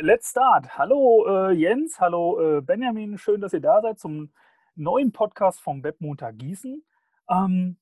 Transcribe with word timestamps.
Let's 0.00 0.30
start. 0.30 0.76
Hallo 0.76 1.24
äh, 1.26 1.52
Jens, 1.52 1.98
hallo 2.00 2.58
äh, 2.58 2.60
Benjamin, 2.60 3.16
schön, 3.16 3.40
dass 3.40 3.54
ihr 3.54 3.60
da 3.60 3.80
seid 3.80 3.98
zum 3.98 4.30
neuen 4.74 5.10
Podcast 5.10 5.58
vom 5.60 5.82
Webmontag 5.82 6.36
Gießen. 6.36 6.84
Ähm, 7.30 7.78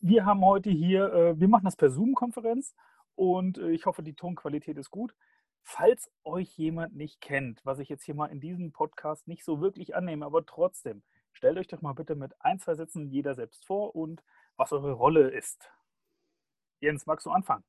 wir 0.00 0.26
haben 0.26 0.44
heute 0.44 0.68
hier, 0.68 1.10
äh, 1.10 1.40
wir 1.40 1.48
machen 1.48 1.64
das 1.64 1.76
per 1.76 1.88
Zoom-Konferenz 1.88 2.74
und 3.14 3.56
äh, 3.56 3.70
ich 3.70 3.86
hoffe, 3.86 4.02
die 4.02 4.14
Tonqualität 4.14 4.76
ist 4.76 4.90
gut. 4.90 5.14
Falls 5.62 6.10
euch 6.22 6.50
jemand 6.58 6.94
nicht 6.94 7.22
kennt, 7.22 7.64
was 7.64 7.78
ich 7.78 7.88
jetzt 7.88 8.04
hier 8.04 8.14
mal 8.14 8.26
in 8.26 8.40
diesem 8.40 8.72
Podcast 8.72 9.26
nicht 9.26 9.42
so 9.42 9.62
wirklich 9.62 9.96
annehme, 9.96 10.26
aber 10.26 10.44
trotzdem, 10.44 11.02
stellt 11.32 11.56
euch 11.56 11.68
doch 11.68 11.80
mal 11.80 11.94
bitte 11.94 12.14
mit 12.14 12.34
ein, 12.40 12.58
zwei 12.58 12.74
Sätzen 12.74 13.08
jeder 13.08 13.34
selbst 13.34 13.64
vor 13.64 13.96
und 13.96 14.22
was 14.58 14.72
eure 14.72 14.92
Rolle 14.92 15.30
ist. 15.30 15.70
Jens, 16.80 17.06
magst 17.06 17.24
du 17.24 17.30
anfangen? 17.30 17.64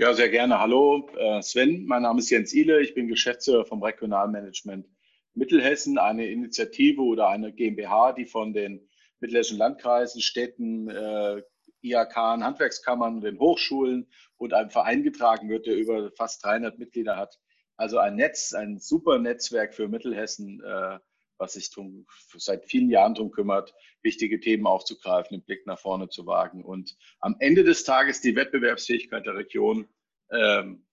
Ja, 0.00 0.14
sehr 0.14 0.28
gerne. 0.28 0.60
Hallo, 0.60 1.10
äh, 1.16 1.42
Sven. 1.42 1.84
Mein 1.86 2.02
Name 2.02 2.20
ist 2.20 2.30
Jens 2.30 2.52
Ihle. 2.54 2.80
Ich 2.82 2.94
bin 2.94 3.08
Geschäftsführer 3.08 3.64
vom 3.64 3.82
Regionalmanagement 3.82 4.86
Mittelhessen, 5.34 5.98
eine 5.98 6.28
Initiative 6.28 7.02
oder 7.02 7.28
eine 7.28 7.52
GmbH, 7.52 8.12
die 8.12 8.24
von 8.24 8.52
den 8.52 8.88
mittelhessischen 9.18 9.58
Landkreisen, 9.58 10.20
Städten, 10.20 10.88
äh, 10.88 11.42
IHK, 11.82 12.14
Handwerkskammern 12.14 13.22
den 13.22 13.40
Hochschulen 13.40 14.06
und 14.36 14.54
einem 14.54 14.70
Verein 14.70 15.02
getragen 15.02 15.48
wird, 15.48 15.66
der 15.66 15.74
über 15.74 16.12
fast 16.12 16.44
300 16.44 16.78
Mitglieder 16.78 17.16
hat. 17.16 17.36
Also 17.76 17.98
ein 17.98 18.14
Netz, 18.14 18.54
ein 18.54 18.78
super 18.78 19.18
Netzwerk 19.18 19.74
für 19.74 19.88
Mittelhessen, 19.88 20.62
äh, 20.64 21.00
was 21.38 21.54
sich 21.54 21.70
drum, 21.70 22.06
seit 22.36 22.64
vielen 22.64 22.90
Jahren 22.90 23.14
darum 23.14 23.30
kümmert, 23.30 23.74
wichtige 24.02 24.40
Themen 24.40 24.66
aufzugreifen, 24.66 25.38
den 25.38 25.44
Blick 25.44 25.66
nach 25.66 25.78
vorne 25.78 26.08
zu 26.08 26.26
wagen 26.26 26.64
und 26.64 26.96
am 27.20 27.36
Ende 27.40 27.64
des 27.64 27.84
Tages 27.84 28.20
die 28.20 28.36
Wettbewerbsfähigkeit 28.36 29.24
der 29.24 29.34
Region 29.34 29.88
ähm, 30.30 30.86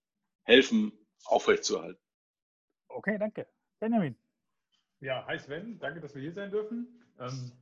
helfen, 0.44 0.92
aufrechtzuerhalten. 1.24 2.00
Okay, 2.88 3.18
danke. 3.18 3.46
Benjamin. 3.80 4.16
Ja, 5.00 5.26
hi 5.26 5.38
Sven, 5.38 5.78
danke, 5.78 6.00
dass 6.00 6.14
wir 6.14 6.22
hier 6.22 6.32
sein 6.32 6.50
dürfen. 6.50 7.02
Ähm, 7.20 7.52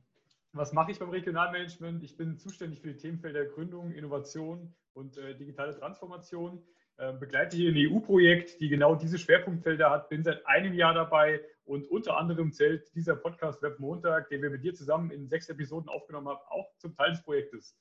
was 0.53 0.71
mache 0.71 0.91
ich 0.91 0.99
beim 0.99 1.09
Regionalmanagement? 1.09 2.01
Ich 2.03 2.15
bin 2.15 2.37
zuständig 2.37 2.79
für 2.79 2.87
die 2.87 2.97
Themenfelder 2.97 3.45
Gründung, 3.45 3.91
Innovation 3.91 4.73
und 4.93 5.17
äh, 5.17 5.35
digitale 5.35 5.77
Transformation. 5.77 6.63
Äh, 6.97 7.11
begleite 7.11 7.57
hier 7.57 7.71
ein 7.71 7.91
EU-Projekt, 7.91 8.61
die 8.61 8.69
genau 8.69 8.95
diese 8.95 9.17
Schwerpunktfelder 9.17 9.89
hat. 9.91 10.07
Bin 10.07 10.23
seit 10.23 10.45
einem 10.47 10.73
Jahr 10.73 10.93
dabei 10.93 11.41
und 11.65 11.89
unter 11.89 12.17
anderem 12.17 12.51
zählt 12.51 12.93
dieser 12.95 13.15
Podcast 13.15 13.61
Web 13.61 13.79
Montag, 13.79 14.29
den 14.29 14.41
wir 14.41 14.49
mit 14.49 14.63
dir 14.63 14.73
zusammen 14.73 15.11
in 15.11 15.27
sechs 15.27 15.49
Episoden 15.49 15.89
aufgenommen 15.89 16.27
haben, 16.29 16.39
auch 16.47 16.71
zum 16.77 16.95
Teil 16.95 17.11
des 17.11 17.23
Projektes. 17.23 17.75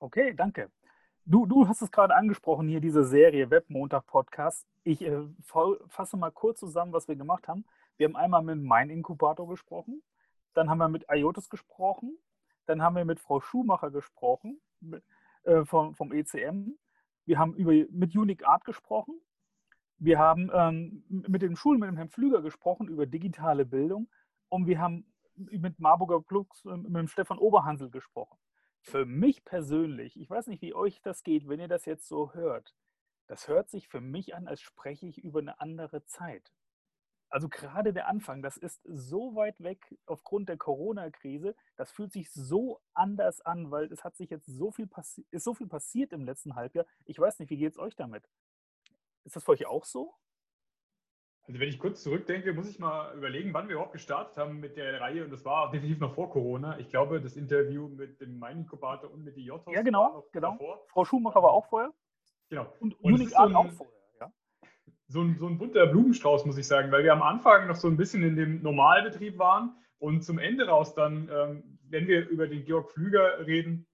Okay, 0.00 0.34
danke. 0.34 0.70
Du, 1.24 1.46
du 1.46 1.66
hast 1.66 1.80
es 1.80 1.90
gerade 1.90 2.14
angesprochen, 2.14 2.68
hier 2.68 2.80
diese 2.80 3.04
Serie 3.04 3.48
Web 3.50 3.70
Montag 3.70 4.06
Podcast. 4.06 4.66
Ich 4.82 5.00
äh, 5.00 5.22
fasse 5.88 6.16
mal 6.16 6.30
kurz 6.30 6.60
zusammen, 6.60 6.92
was 6.92 7.08
wir 7.08 7.16
gemacht 7.16 7.48
haben. 7.48 7.64
Wir 7.96 8.08
haben 8.08 8.16
einmal 8.16 8.42
mit 8.42 8.62
Mein 8.62 8.90
Inkubator 8.90 9.48
gesprochen, 9.48 10.02
dann 10.52 10.68
haben 10.68 10.78
wir 10.78 10.88
mit 10.88 11.06
IOTIS 11.08 11.48
gesprochen, 11.48 12.18
dann 12.66 12.82
haben 12.82 12.96
wir 12.96 13.04
mit 13.04 13.20
Frau 13.20 13.40
Schumacher 13.40 13.90
gesprochen 13.90 14.60
äh, 15.44 15.64
vom, 15.64 15.94
vom 15.94 16.12
ECM. 16.12 16.76
Wir 17.24 17.38
haben 17.38 17.54
über, 17.54 17.72
mit 17.90 18.14
Unique 18.14 18.46
Art 18.46 18.64
gesprochen. 18.64 19.20
Wir 20.04 20.18
haben 20.18 20.50
ähm, 20.52 21.02
mit 21.08 21.40
den 21.40 21.56
Schulen, 21.56 21.80
mit 21.80 21.88
dem 21.88 21.96
Herrn 21.96 22.10
Flüger 22.10 22.42
gesprochen 22.42 22.88
über 22.88 23.06
digitale 23.06 23.64
Bildung. 23.64 24.10
Und 24.50 24.66
wir 24.66 24.78
haben 24.78 25.06
mit 25.34 25.80
Marburger 25.80 26.22
Klux, 26.22 26.62
äh, 26.66 26.76
mit 26.76 26.94
dem 26.94 27.08
Stefan 27.08 27.38
Oberhansel 27.38 27.88
gesprochen. 27.88 28.36
Für 28.82 29.06
mich 29.06 29.46
persönlich, 29.46 30.20
ich 30.20 30.28
weiß 30.28 30.48
nicht, 30.48 30.60
wie 30.60 30.74
euch 30.74 31.00
das 31.00 31.22
geht, 31.22 31.48
wenn 31.48 31.58
ihr 31.58 31.68
das 31.68 31.86
jetzt 31.86 32.06
so 32.06 32.34
hört, 32.34 32.74
das 33.28 33.48
hört 33.48 33.70
sich 33.70 33.88
für 33.88 34.02
mich 34.02 34.34
an, 34.34 34.46
als 34.46 34.60
spreche 34.60 35.06
ich 35.06 35.24
über 35.24 35.38
eine 35.38 35.58
andere 35.58 36.04
Zeit. 36.04 36.52
Also 37.30 37.48
gerade 37.48 37.94
der 37.94 38.06
Anfang, 38.06 38.42
das 38.42 38.58
ist 38.58 38.82
so 38.84 39.34
weit 39.34 39.58
weg 39.62 39.96
aufgrund 40.04 40.50
der 40.50 40.58
Corona-Krise. 40.58 41.56
Das 41.76 41.90
fühlt 41.90 42.12
sich 42.12 42.30
so 42.30 42.78
anders 42.92 43.40
an, 43.40 43.70
weil 43.70 43.90
es 43.90 44.04
hat 44.04 44.16
sich 44.16 44.28
jetzt 44.28 44.46
so 44.46 44.70
viel 44.70 44.86
ist 45.30 45.44
so 45.44 45.54
viel 45.54 45.66
passiert 45.66 46.12
im 46.12 46.26
letzten 46.26 46.56
Halbjahr. 46.56 46.84
Ich 47.06 47.18
weiß 47.18 47.38
nicht, 47.38 47.48
wie 47.48 47.56
geht 47.56 47.72
es 47.72 47.78
euch 47.78 47.96
damit? 47.96 48.28
Ist 49.24 49.36
das 49.36 49.44
für 49.44 49.52
euch 49.52 49.66
auch 49.66 49.84
so? 49.84 50.14
Also 51.46 51.60
wenn 51.60 51.68
ich 51.68 51.78
kurz 51.78 52.02
zurückdenke, 52.02 52.54
muss 52.54 52.70
ich 52.70 52.78
mal 52.78 53.14
überlegen, 53.16 53.52
wann 53.52 53.68
wir 53.68 53.74
überhaupt 53.74 53.92
gestartet 53.92 54.36
haben 54.38 54.60
mit 54.60 54.76
der 54.76 55.00
Reihe. 55.00 55.24
Und 55.24 55.30
das 55.30 55.44
war 55.44 55.70
definitiv 55.70 56.00
noch 56.00 56.14
vor 56.14 56.30
Corona. 56.30 56.78
Ich 56.78 56.88
glaube, 56.88 57.20
das 57.20 57.36
Interview 57.36 57.88
mit 57.88 58.20
dem 58.20 58.38
Main-Inkubator 58.38 59.10
und 59.10 59.24
mit 59.24 59.36
IOTOS. 59.36 59.74
Ja, 59.74 59.82
genau, 59.82 60.26
genau. 60.32 60.52
Davor. 60.52 60.86
Frau 60.88 61.04
Schumacher 61.04 61.42
war 61.42 61.50
auch 61.50 61.66
vorher. 61.66 61.92
Genau. 62.48 62.72
Und, 62.80 62.98
und 63.00 63.12
Unique 63.12 63.30
so 63.30 63.36
auch 63.36 63.70
vorher 63.72 63.94
so 65.06 65.20
ein, 65.20 65.36
so 65.38 65.46
ein 65.46 65.58
bunter 65.58 65.86
Blumenstrauß, 65.86 66.46
muss 66.46 66.56
ich 66.56 66.66
sagen, 66.66 66.90
weil 66.90 67.04
wir 67.04 67.12
am 67.12 67.22
Anfang 67.22 67.66
noch 67.66 67.76
so 67.76 67.88
ein 67.88 67.96
bisschen 67.96 68.22
in 68.22 68.36
dem 68.36 68.62
Normalbetrieb 68.62 69.38
waren 69.38 69.76
und 69.98 70.24
zum 70.24 70.38
Ende 70.38 70.66
raus 70.66 70.94
dann, 70.94 71.28
ähm, 71.32 71.78
wenn 71.88 72.06
wir 72.06 72.28
über 72.28 72.46
den 72.46 72.64
Georg 72.64 72.90
Flüger 72.90 73.46
reden, 73.46 73.86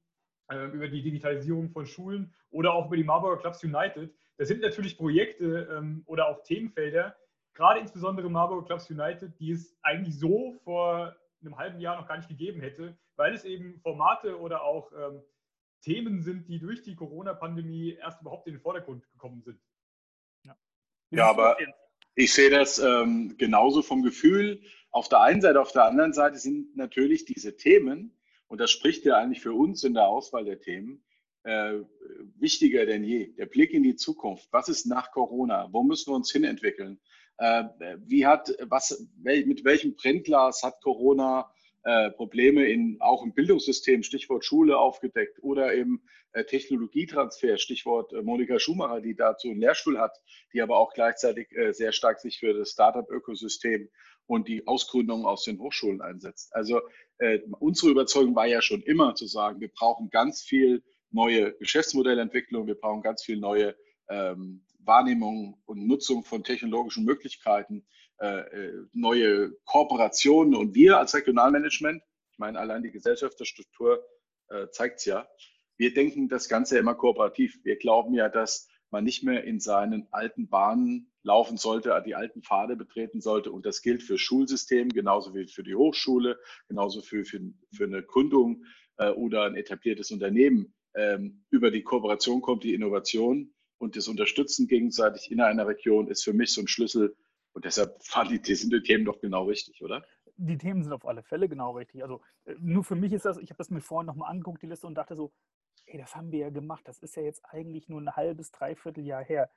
äh, 0.49 0.67
über 0.67 0.89
die 0.89 1.03
Digitalisierung 1.03 1.71
von 1.71 1.87
Schulen 1.87 2.33
oder 2.51 2.75
auch 2.75 2.87
über 2.87 2.97
die 2.97 3.05
Marburger 3.05 3.41
Clubs 3.41 3.63
United, 3.65 4.15
das 4.41 4.49
sind 4.49 4.63
natürlich 4.63 4.97
Projekte 4.97 5.69
ähm, 5.71 6.03
oder 6.07 6.29
auch 6.29 6.43
Themenfelder, 6.45 7.15
gerade 7.53 7.79
insbesondere 7.79 8.31
Marburger 8.31 8.65
Clubs 8.65 8.91
United, 8.91 9.39
die 9.39 9.51
es 9.51 9.77
eigentlich 9.83 10.19
so 10.19 10.55
vor 10.65 11.15
einem 11.43 11.59
halben 11.59 11.79
Jahr 11.79 12.01
noch 12.01 12.09
gar 12.09 12.17
nicht 12.17 12.31
gegeben 12.31 12.63
hätte, 12.63 12.97
weil 13.17 13.35
es 13.35 13.45
eben 13.45 13.79
Formate 13.83 14.41
oder 14.41 14.63
auch 14.63 14.93
ähm, 14.93 15.23
Themen 15.83 16.23
sind, 16.23 16.49
die 16.49 16.59
durch 16.59 16.81
die 16.81 16.95
Corona-Pandemie 16.95 17.99
erst 18.01 18.23
überhaupt 18.23 18.47
in 18.47 18.55
den 18.55 18.63
Vordergrund 18.63 19.07
gekommen 19.13 19.43
sind. 19.43 19.61
Ja, 21.11 21.29
aber 21.29 21.59
ich 22.15 22.33
sehe 22.33 22.49
das 22.49 22.79
ähm, 22.79 23.35
genauso 23.37 23.83
vom 23.83 24.03
Gefühl. 24.03 24.63
Auf 24.91 25.11
der 25.11 25.21
einen 25.21 25.43
Seite, 25.43 25.61
auf 25.61 25.73
der 25.73 25.85
anderen 25.85 26.15
Seite 26.15 26.39
sind 26.39 26.75
natürlich 26.79 27.27
diese 27.27 27.59
Themen, 27.59 28.17
und 28.49 28.59
das 28.59 28.71
spricht 28.71 29.05
ja 29.05 29.19
eigentlich 29.19 29.43
für 29.43 29.53
uns 29.53 29.85
in 29.85 29.93
der 29.93 30.09
Auswahl 30.09 30.47
der 30.47 30.61
Themen, 30.61 31.05
äh, 31.45 31.81
wichtiger 32.39 32.87
denn 32.87 33.05
je. 33.05 33.33
Der 33.35 33.47
Blick 33.47 33.73
in 33.73 33.83
die 33.83 33.97
Zukunft. 33.97 34.49
Was 34.53 34.69
ist 34.69 34.87
nach 34.87 35.11
Corona? 35.11 35.69
Wo 35.73 35.83
müssen 35.83 36.11
wir 36.13 36.17
uns 36.17 36.31
hinentwickeln? 36.31 37.01
Äh, 37.39 37.65
wie 38.07 38.27
hat, 38.27 38.55
was, 38.69 39.07
mit 39.23 39.65
welchem 39.65 39.95
Brennglas 39.97 40.63
hat 40.63 40.81
Corona 40.83 41.51
äh, 41.83 42.11
Probleme 42.11 42.67
in, 42.67 42.99
auch 43.01 43.25
im 43.25 43.33
Bildungssystem, 43.33 44.03
Stichwort 44.03 44.45
Schule 44.45 44.79
aufgedeckt 44.79 45.43
oder 45.43 45.75
eben 45.75 46.03
äh, 46.33 46.45
Technologietransfer, 46.45 47.57
Stichwort 47.57 48.13
äh, 48.13 48.23
Monika 48.23 48.59
Schumacher, 48.59 49.01
die 49.01 49.17
dazu 49.17 49.49
einen 49.49 49.61
Lehrstuhl 49.61 49.99
hat, 49.99 50.17
die 50.53 50.61
aber 50.61 50.77
auch 50.77 50.93
gleichzeitig 50.93 51.51
äh, 51.57 51.73
sehr 51.73 51.93
stark 51.93 52.21
sich 52.21 52.39
für 52.39 52.53
das 52.53 52.71
Startup-Ökosystem 52.73 53.89
und 54.27 54.47
die 54.47 54.67
Ausgründung 54.67 55.25
aus 55.25 55.45
den 55.45 55.59
Hochschulen 55.59 56.03
einsetzt. 56.03 56.55
Also 56.55 56.83
äh, 57.19 57.41
unsere 57.59 57.91
Überzeugung 57.91 58.37
war 58.37 58.47
ja 58.47 58.61
schon 58.61 58.83
immer 58.83 59.15
zu 59.15 59.27
sagen, 59.27 59.61
wir 59.61 59.71
brauchen 59.71 60.11
ganz 60.11 60.43
viel 60.43 60.83
neue 61.11 61.53
Geschäftsmodellentwicklung, 61.59 62.67
wir 62.67 62.75
brauchen 62.75 63.03
ganz 63.03 63.23
viel 63.23 63.39
neue 63.39 63.77
ähm, 64.09 64.65
Wahrnehmung 64.79 65.61
und 65.67 65.87
Nutzung 65.87 66.25
von 66.25 66.45
technologischen 66.45 67.05
Möglichkeiten, 67.05 67.87
äh, 68.21 68.41
äh, 68.41 68.87
neue 68.93 69.53
Kooperationen. 69.65 70.55
Und 70.55 70.75
wir 70.75 70.99
als 70.99 71.15
Regionalmanagement, 71.15 72.03
ich 72.33 72.39
meine, 72.39 72.59
allein 72.59 72.83
die 72.83 72.91
Gesellschafterstruktur 72.91 74.05
äh, 74.49 74.69
zeigt 74.71 74.99
es 74.99 75.05
ja, 75.05 75.29
wir 75.77 75.95
denken 75.95 76.29
das 76.29 76.49
Ganze 76.49 76.79
immer 76.79 76.95
kooperativ. 76.95 77.59
Wir 77.65 77.77
glauben 77.77 78.15
ja, 78.15 78.29
dass 78.29 78.69
man 78.91 79.05
nicht 79.05 79.23
mehr 79.23 79.45
in 79.45 79.61
seinen 79.61 80.09
alten 80.11 80.49
Bahnen 80.49 81.11
laufen 81.23 81.57
sollte, 81.57 82.03
die 82.05 82.15
alten 82.15 82.43
Pfade 82.43 82.77
betreten 82.77 83.21
sollte. 83.21 83.53
Und 83.53 83.65
das 83.65 83.83
gilt 83.83 84.03
für 84.03 84.19
Schulsystem, 84.19 84.89
genauso 84.89 85.35
wie 85.35 85.47
für 85.47 85.63
die 85.63 85.75
Hochschule, 85.75 86.39
genauso 86.69 87.03
für, 87.03 87.25
für, 87.25 87.41
für 87.73 87.85
eine 87.85 88.03
Gründung 88.03 88.65
äh, 88.97 89.11
oder 89.11 89.45
ein 89.45 89.55
etabliertes 89.55 90.11
Unternehmen. 90.11 90.75
Ähm, 90.95 91.45
über 91.51 91.71
die 91.71 91.83
Kooperation 91.83 92.41
kommt 92.43 92.65
die 92.65 92.75
Innovation 92.75 93.53
und 93.79 93.97
das 93.97 94.09
Unterstützen 94.09 94.67
gegenseitig 94.67 95.31
in 95.31 95.41
einer 95.41 95.67
Region 95.67 96.09
ist 96.09 96.25
für 96.25 96.33
mich 96.33 96.53
so 96.53 96.61
ein 96.61 96.69
Schlüssel. 96.69 97.17
Und 97.53 97.65
deshalb 97.65 98.03
fand 98.05 98.31
die 98.47 98.55
sind 98.55 98.73
die 98.73 98.83
Themen 98.83 99.05
doch 99.05 99.21
genau 99.21 99.45
richtig, 99.45 99.83
oder? 99.83 100.05
Die 100.37 100.59
Themen 100.59 100.83
sind 100.83 100.93
auf 100.93 101.07
alle 101.07 101.23
Fälle 101.23 101.49
genau 101.49 101.73
richtig. 101.73 102.03
Also 102.03 102.21
äh, 102.45 102.55
nur 102.59 102.85
für 102.85 102.95
mich 102.95 103.13
ist 103.13 103.25
das, 103.25 103.39
ich 103.39 103.51
habe 103.51 103.59
das 103.59 103.71
mir 103.71 103.81
vorhin 103.81 104.07
nochmal 104.07 104.31
angeguckt, 104.31 104.63
die 104.63 104.67
Liste, 104.67 104.87
und 104.87 104.95
dachte 104.95 105.17
so, 105.17 105.33
ey, 105.87 105.99
das 105.99 106.15
haben 106.15 106.31
wir 106.33 106.41
ja 106.41 106.51
gemacht. 106.51 106.87
Das 106.87 106.99
ist 106.99 107.17
ja 107.17 107.23
jetzt 107.23 107.45
eigentlich 107.45 107.89
nur 107.89 108.01
ein 108.01 108.15
halbes, 108.17 108.51
dreiviertel 108.51 109.05
Jahr 109.05 109.25
her. 109.25 109.51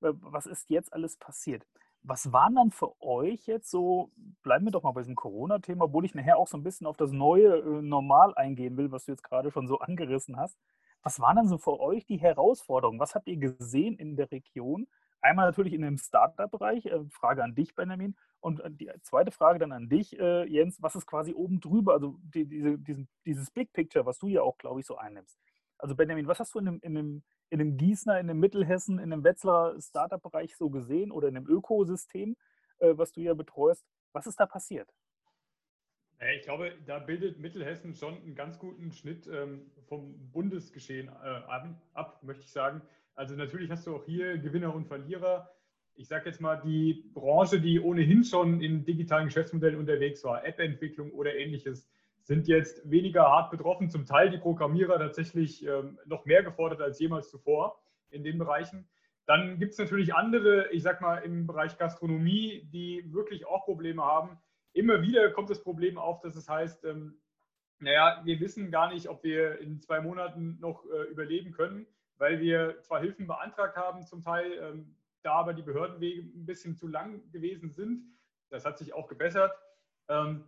Was 0.00 0.46
ist 0.46 0.70
jetzt 0.70 0.92
alles 0.92 1.16
passiert? 1.16 1.66
Was 2.02 2.32
waren 2.32 2.54
dann 2.54 2.70
für 2.70 2.98
euch 3.02 3.46
jetzt 3.46 3.70
so, 3.70 4.10
bleiben 4.42 4.64
wir 4.64 4.72
doch 4.72 4.82
mal 4.82 4.92
bei 4.92 5.02
diesem 5.02 5.16
Corona-Thema, 5.16 5.84
obwohl 5.84 6.06
ich 6.06 6.14
nachher 6.14 6.38
auch 6.38 6.48
so 6.48 6.56
ein 6.56 6.62
bisschen 6.62 6.86
auf 6.86 6.96
das 6.96 7.12
neue 7.12 7.58
äh, 7.58 7.82
Normal 7.82 8.34
eingehen 8.34 8.78
will, 8.78 8.90
was 8.90 9.04
du 9.04 9.12
jetzt 9.12 9.24
gerade 9.24 9.50
schon 9.50 9.68
so 9.68 9.78
angerissen 9.80 10.36
hast. 10.36 10.58
Was 11.02 11.20
waren 11.20 11.36
dann 11.36 11.48
so 11.48 11.58
für 11.58 11.80
euch 11.80 12.04
die 12.04 12.18
Herausforderungen? 12.18 13.00
Was 13.00 13.14
habt 13.14 13.28
ihr 13.28 13.36
gesehen 13.36 13.96
in 13.96 14.16
der 14.16 14.30
Region? 14.30 14.86
Einmal 15.22 15.46
natürlich 15.46 15.74
in 15.74 15.82
dem 15.82 15.98
Startup-Bereich, 15.98 16.86
äh, 16.86 17.04
Frage 17.10 17.44
an 17.44 17.54
dich, 17.54 17.74
Benjamin. 17.74 18.16
Und 18.40 18.60
äh, 18.60 18.70
die 18.70 18.90
zweite 19.02 19.30
Frage 19.30 19.58
dann 19.58 19.72
an 19.72 19.88
dich, 19.88 20.18
äh, 20.18 20.44
Jens, 20.46 20.80
was 20.82 20.94
ist 20.94 21.06
quasi 21.06 21.34
oben 21.34 21.60
drüber, 21.60 21.92
also 21.92 22.16
die, 22.22 22.46
diese, 22.46 22.78
diesen, 22.78 23.08
dieses 23.26 23.50
Big 23.50 23.72
Picture, 23.72 24.06
was 24.06 24.18
du 24.18 24.28
ja 24.28 24.42
auch, 24.42 24.56
glaube 24.56 24.80
ich, 24.80 24.86
so 24.86 24.96
einnimmst. 24.96 25.38
Also 25.78 25.94
Benjamin, 25.94 26.26
was 26.26 26.40
hast 26.40 26.54
du 26.54 26.58
in 26.58 26.64
dem, 26.66 26.80
in 26.80 26.94
dem, 26.94 27.22
in 27.50 27.58
dem 27.58 27.76
Gießener, 27.76 28.18
in 28.18 28.28
dem 28.28 28.38
Mittelhessen, 28.38 28.98
in 28.98 29.10
dem 29.10 29.24
Wetzlarer 29.24 29.80
Startup-Bereich 29.80 30.56
so 30.56 30.70
gesehen 30.70 31.10
oder 31.10 31.28
in 31.28 31.34
dem 31.34 31.46
Ökosystem, 31.46 32.36
was 32.78 33.12
du 33.12 33.20
ja 33.20 33.34
betreust? 33.34 33.84
Was 34.12 34.26
ist 34.26 34.40
da 34.40 34.46
passiert? 34.46 34.90
Ich 36.36 36.42
glaube, 36.42 36.72
da 36.84 36.98
bildet 36.98 37.38
Mittelhessen 37.38 37.94
schon 37.94 38.14
einen 38.22 38.34
ganz 38.34 38.58
guten 38.58 38.92
Schnitt 38.92 39.26
ähm, 39.26 39.70
vom 39.88 40.14
Bundesgeschehen 40.32 41.08
äh, 41.08 41.62
ab, 41.94 42.22
möchte 42.22 42.44
ich 42.44 42.50
sagen. 42.50 42.82
Also 43.14 43.34
natürlich 43.34 43.70
hast 43.70 43.86
du 43.86 43.96
auch 43.96 44.04
hier 44.04 44.36
Gewinner 44.36 44.74
und 44.74 44.86
Verlierer. 44.86 45.50
Ich 45.94 46.08
sage 46.08 46.26
jetzt 46.26 46.40
mal, 46.42 46.56
die 46.56 47.10
Branche, 47.14 47.58
die 47.58 47.80
ohnehin 47.80 48.22
schon 48.22 48.60
in 48.60 48.84
digitalen 48.84 49.26
Geschäftsmodellen 49.26 49.78
unterwegs 49.78 50.22
war, 50.22 50.44
App-Entwicklung 50.44 51.10
oder 51.12 51.34
ähnliches, 51.34 51.88
sind 52.22 52.48
jetzt 52.48 52.88
weniger 52.90 53.22
hart 53.22 53.50
betroffen. 53.50 53.88
Zum 53.88 54.04
Teil 54.04 54.28
die 54.28 54.38
Programmierer 54.38 54.98
tatsächlich 54.98 55.66
ähm, 55.66 55.98
noch 56.04 56.26
mehr 56.26 56.42
gefordert 56.42 56.82
als 56.82 57.00
jemals 57.00 57.30
zuvor 57.30 57.80
in 58.10 58.24
den 58.24 58.36
Bereichen. 58.36 58.86
Dann 59.24 59.58
gibt 59.58 59.72
es 59.72 59.78
natürlich 59.78 60.14
andere, 60.14 60.70
ich 60.70 60.82
sag 60.82 61.00
mal, 61.00 61.18
im 61.18 61.46
Bereich 61.46 61.78
Gastronomie, 61.78 62.68
die 62.72 63.10
wirklich 63.10 63.46
auch 63.46 63.64
Probleme 63.64 64.02
haben. 64.02 64.38
Immer 64.72 65.02
wieder 65.02 65.30
kommt 65.32 65.50
das 65.50 65.62
Problem 65.62 65.98
auf, 65.98 66.20
dass 66.20 66.36
es 66.36 66.48
heißt, 66.48 66.84
ähm, 66.84 67.20
naja, 67.78 68.20
wir 68.24 68.40
wissen 68.40 68.70
gar 68.70 68.92
nicht, 68.92 69.08
ob 69.08 69.24
wir 69.24 69.58
in 69.58 69.80
zwei 69.80 70.00
Monaten 70.00 70.58
noch 70.60 70.84
äh, 70.86 71.04
überleben 71.10 71.52
können, 71.52 71.86
weil 72.18 72.40
wir 72.40 72.80
zwar 72.82 73.00
Hilfen 73.00 73.26
beantragt 73.26 73.76
haben, 73.76 74.06
zum 74.06 74.22
Teil, 74.22 74.52
ähm, 74.60 74.96
da 75.22 75.32
aber 75.32 75.54
die 75.54 75.62
Behördenwege 75.62 76.22
ein 76.22 76.46
bisschen 76.46 76.76
zu 76.76 76.86
lang 76.88 77.30
gewesen 77.32 77.70
sind. 77.70 78.04
Das 78.50 78.64
hat 78.64 78.78
sich 78.78 78.92
auch 78.92 79.08
gebessert. 79.08 79.52
Ähm, 80.08 80.44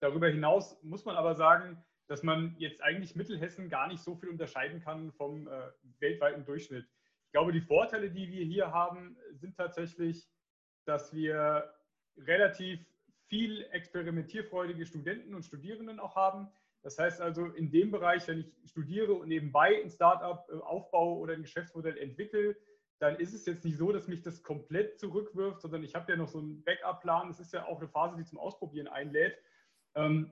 Darüber 0.00 0.28
hinaus 0.28 0.82
muss 0.82 1.04
man 1.04 1.16
aber 1.16 1.34
sagen, 1.34 1.82
dass 2.06 2.22
man 2.22 2.54
jetzt 2.58 2.82
eigentlich 2.82 3.16
Mittelhessen 3.16 3.68
gar 3.68 3.88
nicht 3.88 4.02
so 4.02 4.14
viel 4.14 4.28
unterscheiden 4.28 4.80
kann 4.80 5.12
vom 5.12 5.48
äh, 5.48 5.70
weltweiten 5.98 6.44
Durchschnitt. 6.44 6.86
Ich 7.26 7.32
glaube, 7.32 7.52
die 7.52 7.60
Vorteile, 7.60 8.10
die 8.10 8.30
wir 8.30 8.44
hier 8.44 8.72
haben, 8.72 9.16
sind 9.32 9.56
tatsächlich, 9.56 10.28
dass 10.84 11.12
wir 11.12 11.72
relativ 12.16 12.86
viel 13.28 13.66
experimentierfreudige 13.72 14.86
Studenten 14.86 15.34
und 15.34 15.44
Studierenden 15.44 16.00
auch 16.00 16.16
haben. 16.16 16.48
Das 16.82 16.98
heißt 16.98 17.20
also, 17.20 17.46
in 17.46 17.70
dem 17.70 17.90
Bereich, 17.90 18.28
wenn 18.28 18.40
ich 18.40 18.52
studiere 18.70 19.12
und 19.14 19.28
nebenbei 19.28 19.82
ein 19.82 19.90
Startup 19.90 20.48
äh, 20.48 20.56
aufbaue 20.58 21.18
oder 21.18 21.34
ein 21.34 21.42
Geschäftsmodell 21.42 21.98
entwickle, 21.98 22.56
dann 22.98 23.16
ist 23.16 23.34
es 23.34 23.44
jetzt 23.44 23.64
nicht 23.64 23.76
so, 23.76 23.92
dass 23.92 24.08
mich 24.08 24.22
das 24.22 24.42
komplett 24.42 24.98
zurückwirft, 24.98 25.60
sondern 25.60 25.82
ich 25.82 25.94
habe 25.94 26.10
ja 26.10 26.16
noch 26.16 26.28
so 26.28 26.38
einen 26.38 26.62
Backup-Plan. 26.64 27.28
Das 27.28 27.40
ist 27.40 27.52
ja 27.52 27.66
auch 27.66 27.78
eine 27.78 27.88
Phase, 27.88 28.16
die 28.16 28.24
zum 28.24 28.38
Ausprobieren 28.38 28.88
einlädt. 28.88 29.36
Ähm, 29.94 30.30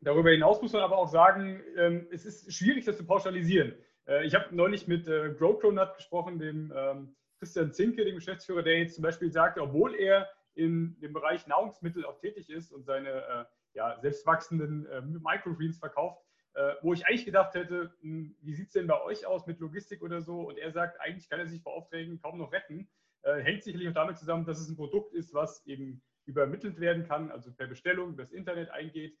darüber 0.00 0.30
hinaus 0.30 0.62
muss 0.62 0.72
man 0.72 0.82
aber 0.82 0.98
auch 0.98 1.08
sagen, 1.08 1.60
ähm, 1.76 2.06
es 2.12 2.24
ist 2.24 2.52
schwierig, 2.52 2.84
das 2.84 2.98
zu 2.98 3.04
pauschalisieren. 3.04 3.74
Äh, 4.06 4.26
ich 4.26 4.34
habe 4.34 4.54
neulich 4.54 4.86
mit 4.86 5.08
äh, 5.08 5.34
GrowCronut 5.34 5.94
gesprochen, 5.96 6.38
dem 6.38 6.72
ähm, 6.76 7.16
Christian 7.38 7.72
Zinke, 7.72 8.04
dem 8.04 8.16
Geschäftsführer, 8.16 8.62
der 8.62 8.78
jetzt 8.78 8.94
zum 8.94 9.02
Beispiel 9.02 9.32
sagt, 9.32 9.58
obwohl 9.58 9.94
er 9.94 10.28
in 10.58 10.98
dem 11.00 11.12
Bereich 11.12 11.46
Nahrungsmittel 11.46 12.04
auch 12.04 12.18
tätig 12.18 12.50
ist 12.50 12.72
und 12.72 12.84
seine 12.84 13.08
äh, 13.08 13.44
ja, 13.74 13.98
selbstwachsenden 14.00 14.86
äh, 14.86 15.00
Microgreens 15.00 15.78
verkauft, 15.78 16.20
äh, 16.54 16.74
wo 16.82 16.92
ich 16.92 17.06
eigentlich 17.06 17.24
gedacht 17.24 17.54
hätte, 17.54 17.92
mh, 18.02 18.26
hm, 18.26 18.36
wie 18.42 18.54
sieht 18.54 18.66
es 18.66 18.72
denn 18.72 18.88
bei 18.88 19.00
euch 19.02 19.24
aus 19.24 19.46
mit 19.46 19.60
Logistik 19.60 20.02
oder 20.02 20.20
so? 20.20 20.48
Und 20.48 20.58
er 20.58 20.72
sagt, 20.72 21.00
eigentlich 21.00 21.28
kann 21.28 21.38
er 21.38 21.46
sich 21.46 21.62
vor 21.62 21.74
Aufträgen 21.74 22.20
kaum 22.20 22.38
noch 22.38 22.52
retten. 22.52 22.90
Äh, 23.22 23.40
hängt 23.40 23.62
sicherlich 23.62 23.88
auch 23.88 23.94
damit 23.94 24.18
zusammen, 24.18 24.44
dass 24.44 24.58
es 24.58 24.68
ein 24.68 24.76
Produkt 24.76 25.14
ist, 25.14 25.32
was 25.32 25.64
eben 25.66 26.02
übermittelt 26.26 26.80
werden 26.80 27.06
kann, 27.06 27.30
also 27.30 27.52
per 27.52 27.68
Bestellung 27.68 28.16
das 28.16 28.32
Internet 28.32 28.70
eingeht. 28.70 29.16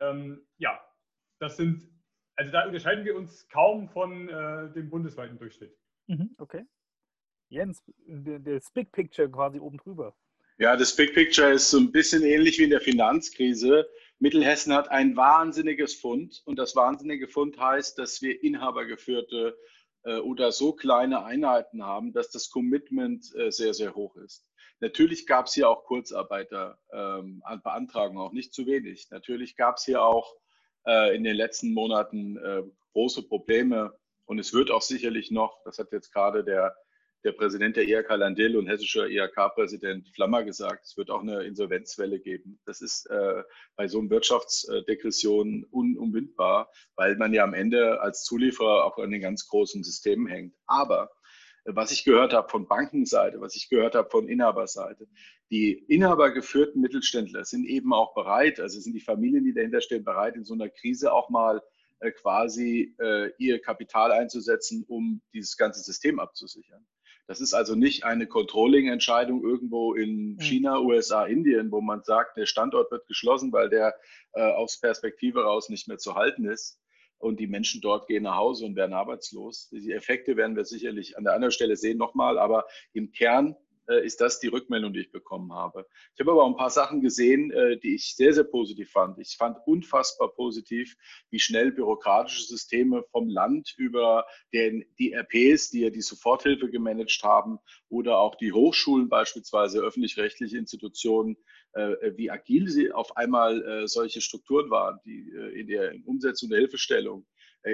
Ähm, 0.00 0.44
ja, 0.58 0.80
das 1.38 1.56
sind, 1.56 1.88
also 2.34 2.50
da 2.50 2.66
unterscheiden 2.66 3.04
wir 3.04 3.16
uns 3.16 3.48
kaum 3.48 3.88
von 3.88 4.28
äh, 4.28 4.72
dem 4.72 4.90
bundesweiten 4.90 5.38
Durchschnitt. 5.38 5.76
Mhm, 6.08 6.34
okay. 6.38 6.66
Jens, 7.48 7.82
das 8.06 8.70
Big 8.72 8.92
Picture 8.92 9.30
quasi 9.30 9.58
oben 9.58 9.78
drüber. 9.78 10.16
Ja, 10.60 10.76
das 10.76 10.94
Big 10.94 11.14
Picture 11.14 11.50
ist 11.52 11.70
so 11.70 11.78
ein 11.78 11.90
bisschen 11.90 12.22
ähnlich 12.22 12.58
wie 12.58 12.64
in 12.64 12.70
der 12.70 12.82
Finanzkrise. 12.82 13.88
Mittelhessen 14.18 14.74
hat 14.74 14.90
ein 14.90 15.16
wahnsinniges 15.16 15.94
Fund 15.94 16.42
und 16.44 16.58
das 16.58 16.76
wahnsinnige 16.76 17.28
Fund 17.28 17.58
heißt, 17.58 17.98
dass 17.98 18.20
wir 18.20 18.44
inhabergeführte 18.44 19.56
äh, 20.02 20.18
oder 20.18 20.52
so 20.52 20.74
kleine 20.74 21.24
Einheiten 21.24 21.86
haben, 21.86 22.12
dass 22.12 22.30
das 22.30 22.50
Commitment 22.50 23.34
äh, 23.36 23.50
sehr, 23.50 23.72
sehr 23.72 23.94
hoch 23.94 24.16
ist. 24.16 24.46
Natürlich 24.80 25.26
gab 25.26 25.46
es 25.46 25.54
hier 25.54 25.70
auch 25.70 25.84
Kurzarbeiterbeantragungen, 25.84 28.20
ähm, 28.20 28.26
auch 28.26 28.32
nicht 28.32 28.52
zu 28.52 28.66
wenig. 28.66 29.08
Natürlich 29.10 29.56
gab 29.56 29.78
es 29.78 29.86
hier 29.86 30.02
auch 30.02 30.36
äh, 30.84 31.16
in 31.16 31.24
den 31.24 31.36
letzten 31.36 31.72
Monaten 31.72 32.36
äh, 32.36 32.64
große 32.92 33.22
Probleme 33.22 33.98
und 34.26 34.38
es 34.38 34.52
wird 34.52 34.70
auch 34.70 34.82
sicherlich 34.82 35.30
noch, 35.30 35.62
das 35.64 35.78
hat 35.78 35.90
jetzt 35.90 36.12
gerade 36.12 36.44
der, 36.44 36.76
der 37.24 37.32
Präsident 37.32 37.76
der 37.76 37.86
IHK 37.86 38.10
Landil 38.16 38.56
und 38.56 38.66
hessischer 38.66 39.08
IHK-Präsident 39.08 40.08
Flammer 40.14 40.42
gesagt, 40.44 40.86
es 40.86 40.96
wird 40.96 41.10
auch 41.10 41.20
eine 41.20 41.44
Insolvenzwelle 41.44 42.18
geben. 42.18 42.60
Das 42.64 42.80
ist 42.80 43.06
äh, 43.10 43.42
bei 43.76 43.88
so 43.88 44.00
einer 44.00 44.10
Wirtschaftsdegression 44.10 45.64
unumwindbar, 45.70 46.70
weil 46.96 47.16
man 47.16 47.34
ja 47.34 47.44
am 47.44 47.54
Ende 47.54 48.00
als 48.00 48.24
Zulieferer 48.24 48.84
auch 48.84 48.98
an 48.98 49.10
den 49.10 49.20
ganz 49.20 49.46
großen 49.46 49.82
Systemen 49.84 50.26
hängt. 50.26 50.54
Aber 50.66 51.10
was 51.64 51.92
ich 51.92 52.04
gehört 52.04 52.32
habe 52.32 52.48
von 52.48 52.66
Bankenseite, 52.66 53.40
was 53.40 53.54
ich 53.54 53.68
gehört 53.68 53.94
habe 53.94 54.08
von 54.08 54.28
Inhaberseite. 54.28 55.06
Die 55.50 55.72
inhabergeführten 55.72 56.80
Mittelständler 56.80 57.44
sind 57.44 57.66
eben 57.66 57.92
auch 57.92 58.14
bereit, 58.14 58.60
also 58.60 58.80
sind 58.80 58.94
die 58.94 59.00
Familien, 59.00 59.44
die 59.44 59.52
dahinter 59.52 59.80
stehen, 59.80 60.04
bereit, 60.04 60.36
in 60.36 60.44
so 60.44 60.54
einer 60.54 60.68
Krise 60.68 61.12
auch 61.12 61.28
mal 61.28 61.60
äh, 61.98 62.12
quasi 62.12 62.94
äh, 62.98 63.30
ihr 63.38 63.60
Kapital 63.60 64.12
einzusetzen, 64.12 64.84
um 64.88 65.20
dieses 65.34 65.56
ganze 65.56 65.82
System 65.82 66.18
abzusichern. 66.18 66.86
Das 67.30 67.40
ist 67.40 67.54
also 67.54 67.76
nicht 67.76 68.02
eine 68.02 68.26
Controlling-Entscheidung 68.26 69.44
irgendwo 69.44 69.94
in 69.94 70.36
hm. 70.36 70.40
China, 70.40 70.80
USA, 70.80 71.26
Indien, 71.26 71.70
wo 71.70 71.80
man 71.80 72.02
sagt, 72.02 72.36
der 72.36 72.46
Standort 72.46 72.90
wird 72.90 73.06
geschlossen, 73.06 73.52
weil 73.52 73.68
der 73.70 73.94
äh, 74.32 74.42
aus 74.42 74.80
Perspektive 74.80 75.44
raus 75.44 75.68
nicht 75.68 75.86
mehr 75.86 75.98
zu 75.98 76.16
halten 76.16 76.44
ist, 76.44 76.80
und 77.18 77.38
die 77.38 77.46
Menschen 77.46 77.80
dort 77.82 78.08
gehen 78.08 78.24
nach 78.24 78.34
Hause 78.34 78.64
und 78.64 78.74
werden 78.74 78.94
arbeitslos. 78.94 79.68
Die 79.70 79.92
Effekte 79.92 80.36
werden 80.36 80.56
wir 80.56 80.64
sicherlich 80.64 81.16
an 81.16 81.22
der 81.22 81.34
anderen 81.34 81.52
Stelle 81.52 81.76
sehen 81.76 81.98
nochmal, 81.98 82.36
aber 82.36 82.66
im 82.94 83.12
Kern 83.12 83.54
ist 83.98 84.20
das 84.20 84.40
die 84.40 84.48
Rückmeldung, 84.48 84.92
die 84.92 85.00
ich 85.00 85.12
bekommen 85.12 85.52
habe. 85.52 85.86
Ich 86.14 86.20
habe 86.20 86.32
aber 86.32 86.44
auch 86.44 86.50
ein 86.50 86.56
paar 86.56 86.70
Sachen 86.70 87.00
gesehen, 87.00 87.50
äh, 87.50 87.78
die 87.78 87.94
ich 87.94 88.14
sehr, 88.16 88.32
sehr 88.32 88.44
positiv 88.44 88.90
fand. 88.90 89.18
Ich 89.18 89.36
fand 89.36 89.58
unfassbar 89.66 90.32
positiv, 90.32 90.96
wie 91.30 91.38
schnell 91.38 91.72
bürokratische 91.72 92.44
Systeme 92.44 93.04
vom 93.10 93.28
Land 93.28 93.74
über 93.76 94.26
den, 94.52 94.84
die 94.98 95.12
RPs, 95.12 95.70
die 95.70 95.80
ja 95.80 95.90
die 95.90 96.02
Soforthilfe 96.02 96.70
gemanagt 96.70 97.20
haben, 97.22 97.58
oder 97.88 98.18
auch 98.18 98.36
die 98.36 98.52
Hochschulen 98.52 99.08
beispielsweise, 99.08 99.80
öffentlich-rechtliche 99.80 100.58
Institutionen, 100.58 101.36
äh, 101.72 102.12
wie 102.16 102.30
agil 102.30 102.68
sie 102.68 102.92
auf 102.92 103.16
einmal 103.16 103.86
solche 103.88 104.20
Strukturen 104.20 104.70
waren, 104.70 104.98
die 105.04 105.30
in 105.54 105.66
der 105.66 105.94
Umsetzung 106.04 106.50
der 106.50 106.58
Hilfestellung. 106.58 107.26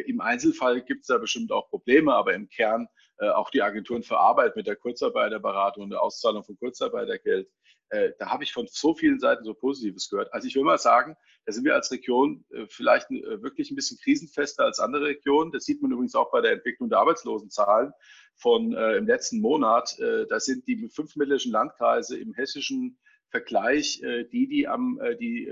Im 0.07 0.21
Einzelfall 0.21 0.83
gibt 0.83 1.03
es 1.03 1.07
da 1.07 1.19
bestimmt 1.19 1.53
auch 1.53 1.69
Probleme, 1.69 2.15
aber 2.15 2.35
im 2.35 2.49
Kern 2.49 2.87
äh, 2.87 2.97
auch 3.19 3.51
die 3.51 3.63
Agenturen 3.63 4.03
für 4.03 4.19
Arbeit 4.19 4.57
mit 4.57 4.67
der 4.67 4.77
Kurzarbeiterberatung 4.77 5.85
und 5.85 5.91
der 5.91 6.03
Auszahlung 6.03 6.45
von 6.45 6.57
Kurzarbeitergeld. 6.59 7.49
Äh, 7.91 8.13
da 8.19 8.31
habe 8.31 8.43
ich 8.43 8.53
von 8.53 8.67
so 8.69 8.95
vielen 8.95 9.21
Seiten 9.21 9.45
so 9.45 9.55
Positives 9.55 10.09
gehört. 10.11 10.33
Also 10.33 10.49
ich 10.49 10.57
will 10.57 10.65
mal 10.65 10.79
sagen, 10.79 11.17
da 11.45 11.53
sind 11.53 11.65
wir 11.65 11.75
als 11.75 11.91
Region 11.93 12.45
äh, 12.51 12.67
vielleicht 12.69 13.09
wirklich 13.11 13.71
ein 13.71 13.77
bisschen 13.77 13.99
krisenfester 14.03 14.65
als 14.65 14.81
andere 14.81 15.07
Regionen. 15.07 15.53
Das 15.53 15.65
sieht 15.65 15.83
man 15.83 15.93
übrigens 15.93 16.15
auch 16.17 16.33
bei 16.33 16.41
der 16.41 16.53
Entwicklung 16.53 16.89
der 16.89 16.99
Arbeitslosenzahlen 16.99 17.93
von 18.37 18.73
äh, 18.75 18.97
im 18.97 19.07
letzten 19.07 19.41
Monat. 19.41 19.97
Äh, 20.01 20.27
da 20.27 20.41
sind 20.41 20.67
die 20.67 20.89
fünf 20.89 21.15
mittleren 21.15 21.53
Landkreise 21.53 22.19
im 22.19 22.35
hessischen 22.35 22.99
Vergleich 23.31 24.03
äh, 24.03 24.25
die, 24.25 24.49
die 24.49 24.67
am 24.67 24.99
die 25.21 25.51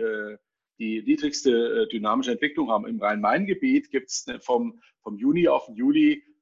die 0.81 1.05
niedrigste 1.05 1.87
dynamische 1.87 2.33
Entwicklung 2.33 2.69
haben. 2.69 2.89
Im 2.89 3.01
Rhein-Main-Gebiet 3.01 3.93
gibt 3.93 4.09
es 4.09 4.27
vom, 4.41 4.83
vom 5.05 5.17
Juni 5.17 5.47
auf 5.47 5.67
den 5.67 5.77
Juli 5.77 6.15
äh, 6.15 6.34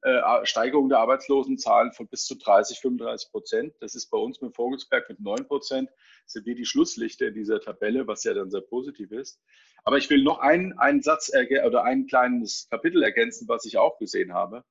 Steigerung 0.43 0.89
der 0.89 0.99
Arbeitslosenzahlen 0.99 1.93
von 1.93 2.07
bis 2.07 2.25
zu 2.25 2.35
30, 2.35 2.79
35 2.79 3.31
Prozent. 3.31 3.73
Das 3.79 3.95
ist 3.95 4.07
bei 4.07 4.17
uns 4.17 4.41
mit 4.41 4.53
Vogelsberg 4.53 5.07
mit 5.09 5.21
9 5.21 5.47
Prozent, 5.47 5.89
sind 6.25 6.45
wir 6.45 6.55
die 6.55 6.65
Schlusslichter 6.65 7.27
in 7.27 7.35
dieser 7.35 7.61
Tabelle, 7.61 8.05
was 8.05 8.23
ja 8.25 8.33
dann 8.33 8.51
sehr 8.51 8.61
positiv 8.61 9.11
ist. 9.11 9.39
Aber 9.85 9.97
ich 9.97 10.09
will 10.09 10.23
noch 10.23 10.39
einen, 10.39 10.77
einen 10.77 11.01
Satz 11.01 11.31
oder 11.65 11.83
ein 11.83 12.07
kleines 12.07 12.67
Kapitel 12.69 13.01
ergänzen, 13.03 13.47
was 13.47 13.65
ich 13.65 13.77
auch 13.77 13.97
gesehen 13.97 14.33
habe. 14.33 14.63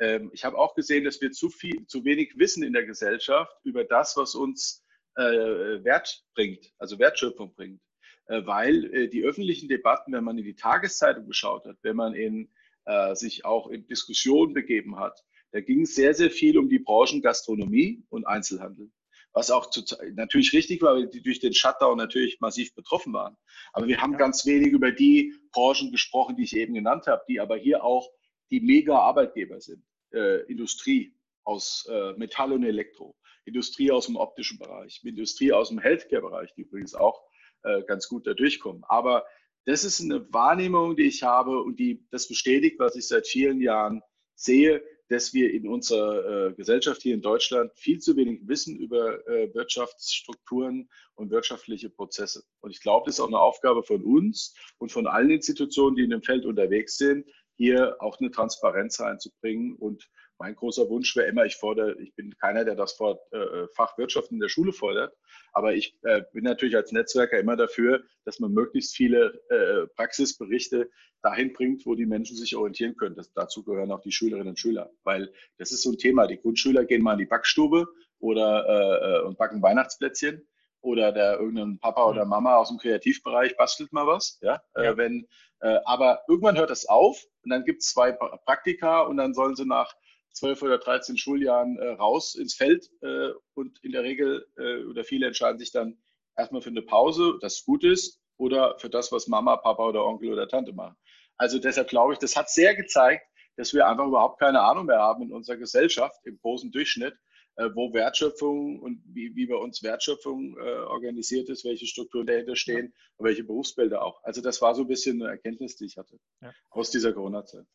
Ähm, 0.00 0.30
ich 0.32 0.44
habe 0.44 0.58
auch 0.58 0.74
gesehen, 0.74 1.04
dass 1.04 1.20
wir 1.20 1.32
zu 1.32 1.50
viel, 1.50 1.86
zu 1.86 2.04
wenig 2.04 2.34
wissen 2.36 2.62
in 2.62 2.72
der 2.72 2.84
Gesellschaft 2.84 3.56
über 3.64 3.84
das, 3.84 4.16
was 4.16 4.34
uns 4.34 4.84
äh, 5.16 5.22
Wert 5.22 6.24
bringt, 6.34 6.72
also 6.78 6.98
Wertschöpfung 6.98 7.54
bringt. 7.54 7.80
Äh, 8.26 8.46
weil 8.46 8.92
äh, 8.94 9.08
die 9.08 9.22
öffentlichen 9.22 9.68
Debatten, 9.68 10.12
wenn 10.12 10.24
man 10.24 10.38
in 10.38 10.44
die 10.44 10.56
Tageszeitung 10.56 11.26
geschaut 11.26 11.64
hat, 11.66 11.76
wenn 11.82 11.96
man 11.96 12.14
in 12.14 12.50
äh, 12.86 13.14
sich 13.14 13.44
auch 13.44 13.68
in 13.68 13.86
Diskussionen 13.86 14.54
begeben 14.54 14.98
hat. 14.98 15.24
Da 15.52 15.60
ging 15.60 15.82
es 15.82 15.94
sehr, 15.94 16.14
sehr 16.14 16.30
viel 16.30 16.58
um 16.58 16.68
die 16.68 16.78
Branchen 16.78 17.22
Gastronomie 17.22 18.04
und 18.08 18.26
Einzelhandel. 18.26 18.90
Was 19.32 19.50
auch 19.50 19.70
zu, 19.70 19.82
natürlich 20.14 20.52
richtig 20.52 20.80
war, 20.82 20.94
weil 20.94 21.08
die 21.08 21.22
durch 21.22 21.40
den 21.40 21.54
Shutdown 21.54 21.98
natürlich 21.98 22.40
massiv 22.40 22.74
betroffen 22.74 23.12
waren. 23.12 23.36
Aber 23.72 23.88
wir 23.88 24.00
haben 24.00 24.12
ja. 24.12 24.18
ganz 24.18 24.46
wenig 24.46 24.68
über 24.68 24.92
die 24.92 25.34
Branchen 25.52 25.90
gesprochen, 25.90 26.36
die 26.36 26.44
ich 26.44 26.56
eben 26.56 26.74
genannt 26.74 27.06
habe, 27.06 27.22
die 27.28 27.40
aber 27.40 27.56
hier 27.56 27.82
auch 27.82 28.08
die 28.50 28.60
mega 28.60 28.96
Arbeitgeber 28.96 29.60
sind. 29.60 29.84
Äh, 30.12 30.42
Industrie 30.44 31.14
aus 31.42 31.86
äh, 31.90 32.12
Metall 32.12 32.52
und 32.52 32.64
Elektro, 32.64 33.16
Industrie 33.44 33.90
aus 33.90 34.06
dem 34.06 34.16
optischen 34.16 34.58
Bereich, 34.58 35.00
Industrie 35.04 35.52
aus 35.52 35.68
dem 35.68 35.78
Healthcare-Bereich, 35.78 36.54
die 36.54 36.62
übrigens 36.62 36.94
auch 36.94 37.24
äh, 37.64 37.82
ganz 37.82 38.08
gut 38.08 38.26
da 38.26 38.34
durchkommen. 38.34 38.84
Aber 38.88 39.24
das 39.66 39.84
ist 39.84 40.00
eine 40.00 40.32
Wahrnehmung, 40.32 40.96
die 40.96 41.04
ich 41.04 41.22
habe 41.22 41.62
und 41.62 41.78
die 41.78 42.06
das 42.10 42.28
bestätigt, 42.28 42.78
was 42.78 42.96
ich 42.96 43.08
seit 43.08 43.26
vielen 43.26 43.60
Jahren 43.60 44.02
sehe, 44.34 44.82
dass 45.08 45.34
wir 45.34 45.52
in 45.52 45.68
unserer 45.68 46.48
äh, 46.48 46.52
Gesellschaft 46.54 47.02
hier 47.02 47.14
in 47.14 47.22
Deutschland 47.22 47.70
viel 47.76 47.98
zu 47.98 48.16
wenig 48.16 48.40
wissen 48.46 48.76
über 48.78 49.26
äh, 49.28 49.52
Wirtschaftsstrukturen 49.54 50.88
und 51.14 51.30
wirtschaftliche 51.30 51.90
Prozesse. 51.90 52.42
Und 52.60 52.70
ich 52.70 52.80
glaube, 52.80 53.06
das 53.06 53.16
ist 53.16 53.20
auch 53.20 53.28
eine 53.28 53.38
Aufgabe 53.38 53.82
von 53.82 54.02
uns 54.02 54.54
und 54.78 54.92
von 54.92 55.06
allen 55.06 55.30
Institutionen, 55.30 55.96
die 55.96 56.04
in 56.04 56.10
dem 56.10 56.22
Feld 56.22 56.46
unterwegs 56.46 56.96
sind, 56.96 57.26
hier 57.56 57.96
auch 58.00 58.18
eine 58.18 58.30
Transparenz 58.30 58.98
reinzubringen 59.00 59.76
und 59.76 60.08
mein 60.38 60.54
großer 60.54 60.88
Wunsch 60.88 61.14
wäre 61.16 61.28
immer, 61.28 61.44
ich 61.44 61.56
fordere, 61.56 62.00
ich 62.00 62.14
bin 62.14 62.36
keiner, 62.36 62.64
der 62.64 62.74
das 62.74 62.92
vor 62.92 63.20
äh, 63.30 63.66
Fachwirtschaft 63.74 64.30
in 64.30 64.40
der 64.40 64.48
Schule 64.48 64.72
fordert, 64.72 65.16
aber 65.52 65.74
ich 65.74 65.96
äh, 66.02 66.22
bin 66.32 66.44
natürlich 66.44 66.76
als 66.76 66.92
Netzwerker 66.92 67.38
immer 67.38 67.56
dafür, 67.56 68.02
dass 68.24 68.40
man 68.40 68.52
möglichst 68.52 68.94
viele 68.94 69.40
äh, 69.48 69.86
Praxisberichte 69.94 70.90
dahin 71.22 71.52
bringt, 71.52 71.86
wo 71.86 71.94
die 71.94 72.06
Menschen 72.06 72.36
sich 72.36 72.56
orientieren 72.56 72.96
können. 72.96 73.14
Das, 73.14 73.32
dazu 73.32 73.64
gehören 73.64 73.92
auch 73.92 74.00
die 74.00 74.12
Schülerinnen 74.12 74.48
und 74.48 74.58
Schüler, 74.58 74.90
weil 75.04 75.32
das 75.58 75.72
ist 75.72 75.82
so 75.82 75.90
ein 75.90 75.98
Thema. 75.98 76.26
Die 76.26 76.38
Grundschüler 76.38 76.84
gehen 76.84 77.02
mal 77.02 77.12
in 77.12 77.18
die 77.18 77.26
Backstube 77.26 77.86
oder 78.18 78.66
äh, 78.68 79.18
äh, 79.18 79.22
und 79.22 79.38
backen 79.38 79.62
Weihnachtsplätzchen 79.62 80.46
oder 80.80 81.12
der 81.12 81.38
irgendein 81.38 81.78
Papa 81.78 82.04
oder 82.04 82.26
Mama 82.26 82.56
aus 82.56 82.68
dem 82.68 82.78
Kreativbereich 82.78 83.56
bastelt 83.56 83.92
mal 83.92 84.06
was. 84.06 84.38
Ja, 84.42 84.62
äh, 84.74 84.84
ja. 84.84 84.90
Äh, 84.90 84.96
wenn, 84.96 85.26
äh, 85.60 85.78
aber 85.84 86.22
irgendwann 86.28 86.58
hört 86.58 86.70
das 86.70 86.86
auf 86.86 87.24
und 87.42 87.50
dann 87.50 87.64
gibt 87.64 87.82
es 87.82 87.88
zwei 87.88 88.12
Praktika 88.12 89.00
und 89.02 89.16
dann 89.16 89.32
sollen 89.32 89.56
sie 89.56 89.64
nach 89.64 89.94
zwölf 90.34 90.62
oder 90.62 90.78
13 90.78 91.16
Schuljahren 91.16 91.78
äh, 91.78 91.90
raus 91.90 92.34
ins 92.34 92.54
Feld 92.54 92.90
äh, 93.02 93.30
und 93.54 93.82
in 93.82 93.92
der 93.92 94.02
Regel 94.02 94.46
äh, 94.58 94.84
oder 94.84 95.04
viele 95.04 95.26
entscheiden 95.26 95.58
sich 95.58 95.72
dann 95.72 95.96
erstmal 96.36 96.60
für 96.60 96.70
eine 96.70 96.82
Pause, 96.82 97.38
das 97.40 97.64
gut 97.64 97.84
ist, 97.84 98.20
oder 98.36 98.76
für 98.78 98.90
das, 98.90 99.12
was 99.12 99.28
Mama, 99.28 99.56
Papa 99.56 99.86
oder 99.86 100.04
Onkel 100.04 100.32
oder 100.32 100.48
Tante 100.48 100.72
machen. 100.72 100.96
Also 101.36 101.58
deshalb 101.58 101.88
glaube 101.88 102.12
ich, 102.12 102.18
das 102.18 102.36
hat 102.36 102.50
sehr 102.50 102.74
gezeigt, 102.74 103.24
dass 103.56 103.72
wir 103.72 103.86
einfach 103.86 104.06
überhaupt 104.06 104.40
keine 104.40 104.60
Ahnung 104.60 104.86
mehr 104.86 104.98
haben 104.98 105.22
in 105.22 105.32
unserer 105.32 105.56
Gesellschaft 105.56 106.18
im 106.24 106.38
großen 106.38 106.72
Durchschnitt, 106.72 107.14
äh, 107.56 107.70
wo 107.74 107.92
Wertschöpfung 107.92 108.80
und 108.80 109.02
wie, 109.06 109.34
wie 109.36 109.46
bei 109.46 109.54
uns 109.54 109.84
Wertschöpfung 109.84 110.58
äh, 110.58 110.60
organisiert 110.60 111.48
ist, 111.48 111.64
welche 111.64 111.86
Strukturen 111.86 112.26
dahinter 112.26 112.56
stehen 112.56 112.92
und 113.16 113.26
welche 113.26 113.44
Berufsbilder 113.44 114.02
auch. 114.02 114.20
Also 114.24 114.40
das 114.40 114.60
war 114.60 114.74
so 114.74 114.82
ein 114.82 114.88
bisschen 114.88 115.22
eine 115.22 115.30
Erkenntnis, 115.30 115.76
die 115.76 115.84
ich 115.84 115.96
hatte 115.96 116.18
ja. 116.40 116.52
aus 116.70 116.90
dieser 116.90 117.12
Corona-Zeit 117.12 117.66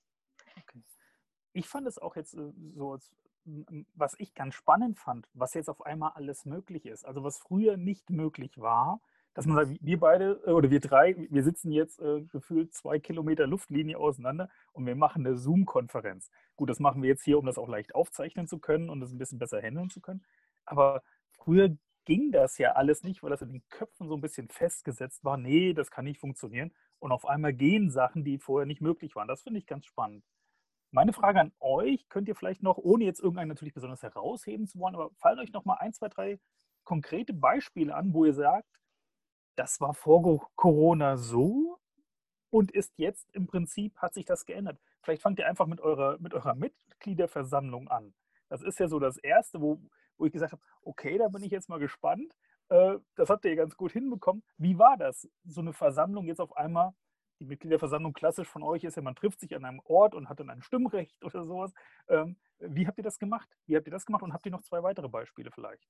ich 1.60 1.68
fand 1.68 1.88
es 1.88 2.00
auch 2.00 2.16
jetzt 2.16 2.34
äh, 2.36 2.51
so, 2.74 2.98
was 3.96 4.16
ich 4.18 4.34
ganz 4.34 4.56
spannend 4.56 4.98
fand, 4.98 5.28
was 5.34 5.54
jetzt 5.54 5.70
auf 5.70 5.86
einmal 5.86 6.12
alles 6.16 6.46
möglich 6.46 6.86
ist. 6.86 7.06
Also 7.06 7.24
was 7.24 7.38
früher 7.38 7.78
nicht 7.78 8.10
möglich 8.10 8.58
war, 8.58 9.01
dass 9.34 9.46
man 9.46 9.58
sagt, 9.58 9.78
wir 9.82 10.00
beide 10.00 10.42
äh, 10.46 10.51
oder 10.51 10.70
wir 10.70 10.80
drei, 10.80 11.16
wir 11.30 11.44
sitzen 11.44 11.72
jetzt 11.72 12.00
äh, 12.00 12.22
gefühlt 12.22 12.74
zwei 12.74 13.00
Kilometer 13.00 13.46
Luftlinie 13.46 13.98
auseinander 13.98 14.50
und 14.72 14.86
wir 14.86 14.96
machen 14.96 15.25
eine 15.25 15.38
Zoom-Konferenz. 15.38 16.32
Gut, 16.56 16.70
das 16.70 16.80
machen 16.80 17.01
wir 17.01 17.10
jetzt 17.10 17.24
hier, 17.24 17.38
um 17.38 17.46
das 17.46 17.58
auch 17.58 17.68
leicht 17.68 17.94
aufzeichnen 17.94 18.48
zu 18.48 18.60
können 18.60 18.89
und 18.89 19.01
das 19.01 19.12
ein 19.12 19.18
bisschen 19.18 19.39
besser 19.39 19.62
handeln 19.62 19.89
zu 19.89 20.00
können. 20.00 20.24
Aber 20.66 21.04
früher 21.32 21.75
ging 22.06 22.32
das 22.32 22.58
ja 22.58 22.72
alles 22.74 23.04
nicht, 23.04 23.22
weil 23.22 23.30
das 23.30 23.42
in 23.42 23.51
den 23.51 23.63
Köpfen 23.70 24.08
so 24.08 24.16
ein 24.16 24.22
bisschen 24.22 24.48
festgesetzt 24.48 25.24
war. 25.24 25.38
Nee, 25.38 25.74
das 25.74 25.92
kann 25.92 26.06
nicht 26.06 26.20
funktionieren. 26.20 26.72
Und 27.00 27.12
auf 27.12 27.25
einmal 27.25 27.54
gehen 27.54 27.92
Sachen, 27.92 28.24
die 28.24 28.39
vorher 28.39 28.66
nicht 28.66 28.82
möglich 28.82 29.16
waren. 29.16 29.28
Das 29.28 29.44
finde 29.44 29.60
ich 29.60 29.68
ganz 29.68 29.86
spannend. 29.86 30.24
Meine 30.91 31.13
Frage 31.13 31.39
an 31.39 31.51
euch, 31.60 32.10
könnt 32.10 32.27
ihr 32.27 32.36
vielleicht 32.36 32.63
noch, 32.63 32.77
ohne 32.77 33.03
jetzt 33.03 33.19
irgendeinen 33.19 33.50
natürlich 33.50 33.75
besonders 33.75 34.01
herausheben 34.01 34.65
zu 34.65 34.79
wollen, 34.79 34.96
aber 34.96 35.12
fallen 35.17 35.39
euch 35.39 35.51
noch 35.51 35.65
mal 35.65 35.75
ein, 35.75 35.93
zwei, 35.93 36.10
drei 36.10 36.39
konkrete 36.84 37.34
Beispiele 37.34 37.93
an, 37.93 38.13
wo 38.13 38.25
ihr 38.25 38.34
sagt, 38.34 38.67
das 39.55 39.79
war 39.81 39.93
vor 39.93 40.50
Corona 40.55 41.17
so 41.17 41.79
und 42.50 42.72
ist 42.72 42.93
jetzt 42.98 43.29
im 43.36 43.46
Prinzip, 43.46 43.98
hat 43.98 44.15
sich 44.15 44.25
das 44.25 44.46
geändert. 44.46 44.79
Vielleicht 45.03 45.22
fangt 45.22 45.38
ihr 45.38 45.48
einfach 45.48 45.67
mit 45.67 45.79
eurer, 45.79 46.17
mit 46.19 46.34
eurer 46.34 46.55
Mitgliederversammlung 46.55 47.88
an. 47.88 48.15
Das 48.48 48.63
ist 48.63 48.79
ja 48.79 48.88
so 48.88 49.00
das 49.00 49.17
Erste, 49.17 49.62
wo, 49.62 49.79
wo 50.17 50.25
ich 50.25 50.31
gesagt 50.31 50.53
habe, 50.53 50.63
okay, 50.81 51.19
da 51.19 51.27
bin 51.27 51.43
ich 51.43 51.51
jetzt 51.51 51.69
mal 51.69 51.79
gespannt. 51.79 52.36
Äh, 52.69 52.98
das 53.15 53.29
habt 53.29 53.46
ihr 53.46 53.55
ganz 53.55 53.77
gut 53.77 53.91
hinbekommen. 53.91 54.43
Wie 54.58 54.79
war 54.79 54.98
das, 54.98 55.29
so 55.46 55.62
eine 55.62 55.74
Versammlung 55.74 56.25
jetzt 56.25 56.41
auf 56.41 56.58
einmal 56.58 56.93
die 57.39 57.46
Mitgliederversammlung 57.46 58.13
klassisch 58.13 58.48
von 58.48 58.63
euch 58.63 58.84
ist 58.84 58.96
ja, 58.96 59.01
man 59.01 59.15
trifft 59.15 59.39
sich 59.39 59.55
an 59.55 59.65
einem 59.65 59.81
Ort 59.86 60.13
und 60.13 60.29
hat 60.29 60.39
dann 60.39 60.50
ein 60.50 60.62
Stimmrecht 60.62 61.15
oder 61.24 61.46
sowas. 61.46 61.72
Ähm, 62.08 62.36
wie 62.60 62.88
habt 62.88 62.98
ihr 62.98 63.03
das 63.03 63.19
gemacht? 63.19 63.50
Wie 63.65 63.75
habt 63.75 63.88
ihr 63.88 63.91
das 63.91 64.05
gemacht 64.05 64.24
und 64.24 64.34
habt 64.34 64.46
ihr 64.46 64.51
noch 64.51 64.62
zwei 64.62 64.84
weitere 64.84 65.08
Beispiele 65.08 65.51
vielleicht? 65.51 65.84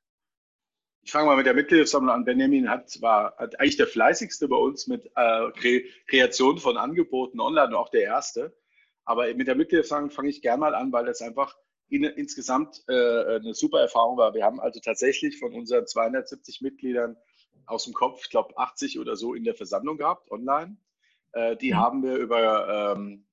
Ich 1.01 1.12
fange 1.12 1.27
mal 1.27 1.38
mit 1.38 1.46
der 1.46 1.53
Mitgliederversammlung 1.53 2.13
an. 2.13 2.25
Benjamin 2.25 2.70
hat, 2.70 3.01
war 3.01 3.36
hat 3.38 3.60
eigentlich 3.60 3.77
der 3.77 3.88
fleißigste 3.88 4.48
bei 4.48 4.58
uns 4.58 4.88
mit 4.88 5.06
äh, 5.15 5.51
Kre 5.51 5.84
Kreation 6.08 6.58
von 6.60 6.77
Angeboten 6.77 7.39
online 7.39 7.68
und 7.68 7.75
auch 7.75 7.89
der 7.89 8.01
erste. 8.01 8.56
Aber 9.06 9.34
mit 9.34 9.48
der 9.48 9.56
Mitgliederversammlung 9.56 10.12
fange 10.12 10.29
ich 10.29 10.41
gerne 10.41 10.60
mal 10.60 10.75
an, 10.75 10.91
weil 10.91 11.06
das 11.06 11.22
einfach 11.22 11.56
in, 11.88 12.03
insgesamt 12.03 12.84
äh, 12.88 13.38
eine 13.38 13.53
super 13.53 13.79
Erfahrung 13.79 14.18
war. 14.18 14.34
Wir 14.34 14.44
haben 14.44 14.60
also 14.60 14.79
tatsächlich 14.79 15.39
von 15.39 15.53
unseren 15.53 15.88
270 15.88 16.62
Mitgliedern 16.62 17.18
aus 17.65 17.86
dem 17.86 17.94
Kopf, 17.94 18.22
ich 18.24 18.29
glaube 18.29 18.58
80 18.58 19.00
oder 19.00 19.15
so 19.15 19.34
in 19.34 19.44
der 19.44 19.56
Versammlung 19.56 19.98
gehabt, 19.98 20.29
online. 20.29 20.77
Äh, 21.33 21.57
die 21.57 21.74
mhm. 21.74 21.77
haben 21.77 22.01
wir 22.03 22.15
über 22.17 22.95
ähm, 22.95 23.25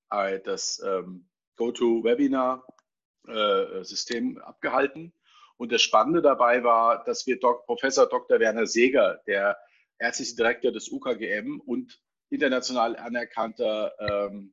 das 0.45 0.83
ähm, 0.85 1.29
GoToWebinar-System 1.57 4.37
äh, 4.37 4.41
abgehalten. 4.41 5.13
Und 5.57 5.73
das 5.73 5.83
Spannende 5.83 6.23
dabei 6.23 6.63
war, 6.65 7.05
dass 7.05 7.27
wir 7.27 7.41
Dok 7.41 7.67
Professor 7.67 8.07
Dr. 8.07 8.39
Werner 8.41 8.67
Seeger, 8.67 9.21
der 9.27 9.59
ärztliche 9.99 10.37
Direktor 10.37 10.73
des 10.73 10.91
UKGM 10.91 11.61
und 11.65 12.03
international 12.29 12.97
anerkannter 12.97 13.93
ähm, 13.99 14.53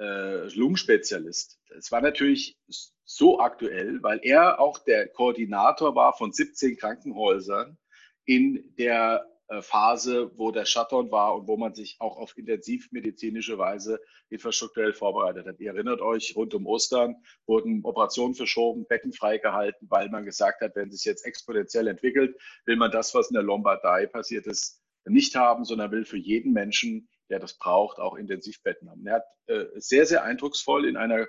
äh, 0.00 0.48
Lungenspezialist. 0.54 1.60
Es 1.76 1.92
war 1.92 2.00
natürlich 2.00 2.58
so 3.04 3.40
aktuell, 3.40 4.02
weil 4.02 4.20
er 4.22 4.60
auch 4.60 4.78
der 4.78 5.08
Koordinator 5.08 5.94
war 5.94 6.14
von 6.14 6.32
17 6.32 6.76
Krankenhäusern 6.76 7.78
in 8.24 8.74
der 8.76 9.24
äh, 9.24 9.37
Phase, 9.60 10.30
wo 10.36 10.50
der 10.50 10.66
Shutdown 10.66 11.10
war 11.10 11.34
und 11.34 11.48
wo 11.48 11.56
man 11.56 11.74
sich 11.74 11.96
auch 12.00 12.18
auf 12.18 12.36
intensivmedizinische 12.36 13.56
Weise 13.56 13.98
infrastrukturell 14.28 14.92
vorbereitet 14.92 15.46
hat. 15.46 15.58
Ihr 15.58 15.72
erinnert 15.72 16.02
euch, 16.02 16.36
rund 16.36 16.52
um 16.54 16.66
Ostern 16.66 17.16
wurden 17.46 17.82
Operationen 17.84 18.34
verschoben, 18.34 18.86
Betten 18.86 19.12
freigehalten, 19.12 19.88
weil 19.90 20.10
man 20.10 20.26
gesagt 20.26 20.60
hat, 20.60 20.76
wenn 20.76 20.88
es 20.88 20.96
sich 20.96 21.06
jetzt 21.06 21.24
exponentiell 21.24 21.86
entwickelt, 21.88 22.36
will 22.66 22.76
man 22.76 22.90
das, 22.90 23.14
was 23.14 23.30
in 23.30 23.34
der 23.34 23.42
Lombardei 23.42 24.06
passiert 24.06 24.46
ist, 24.46 24.82
nicht 25.06 25.34
haben, 25.34 25.64
sondern 25.64 25.90
will 25.92 26.04
für 26.04 26.18
jeden 26.18 26.52
Menschen, 26.52 27.08
der 27.30 27.38
das 27.38 27.56
braucht, 27.56 27.98
auch 27.98 28.16
Intensivbetten 28.16 28.90
haben. 28.90 29.06
Er 29.06 29.14
hat 29.14 29.24
äh, 29.46 29.64
sehr, 29.76 30.04
sehr 30.04 30.24
eindrucksvoll 30.24 30.86
in 30.86 30.98
einer, 30.98 31.26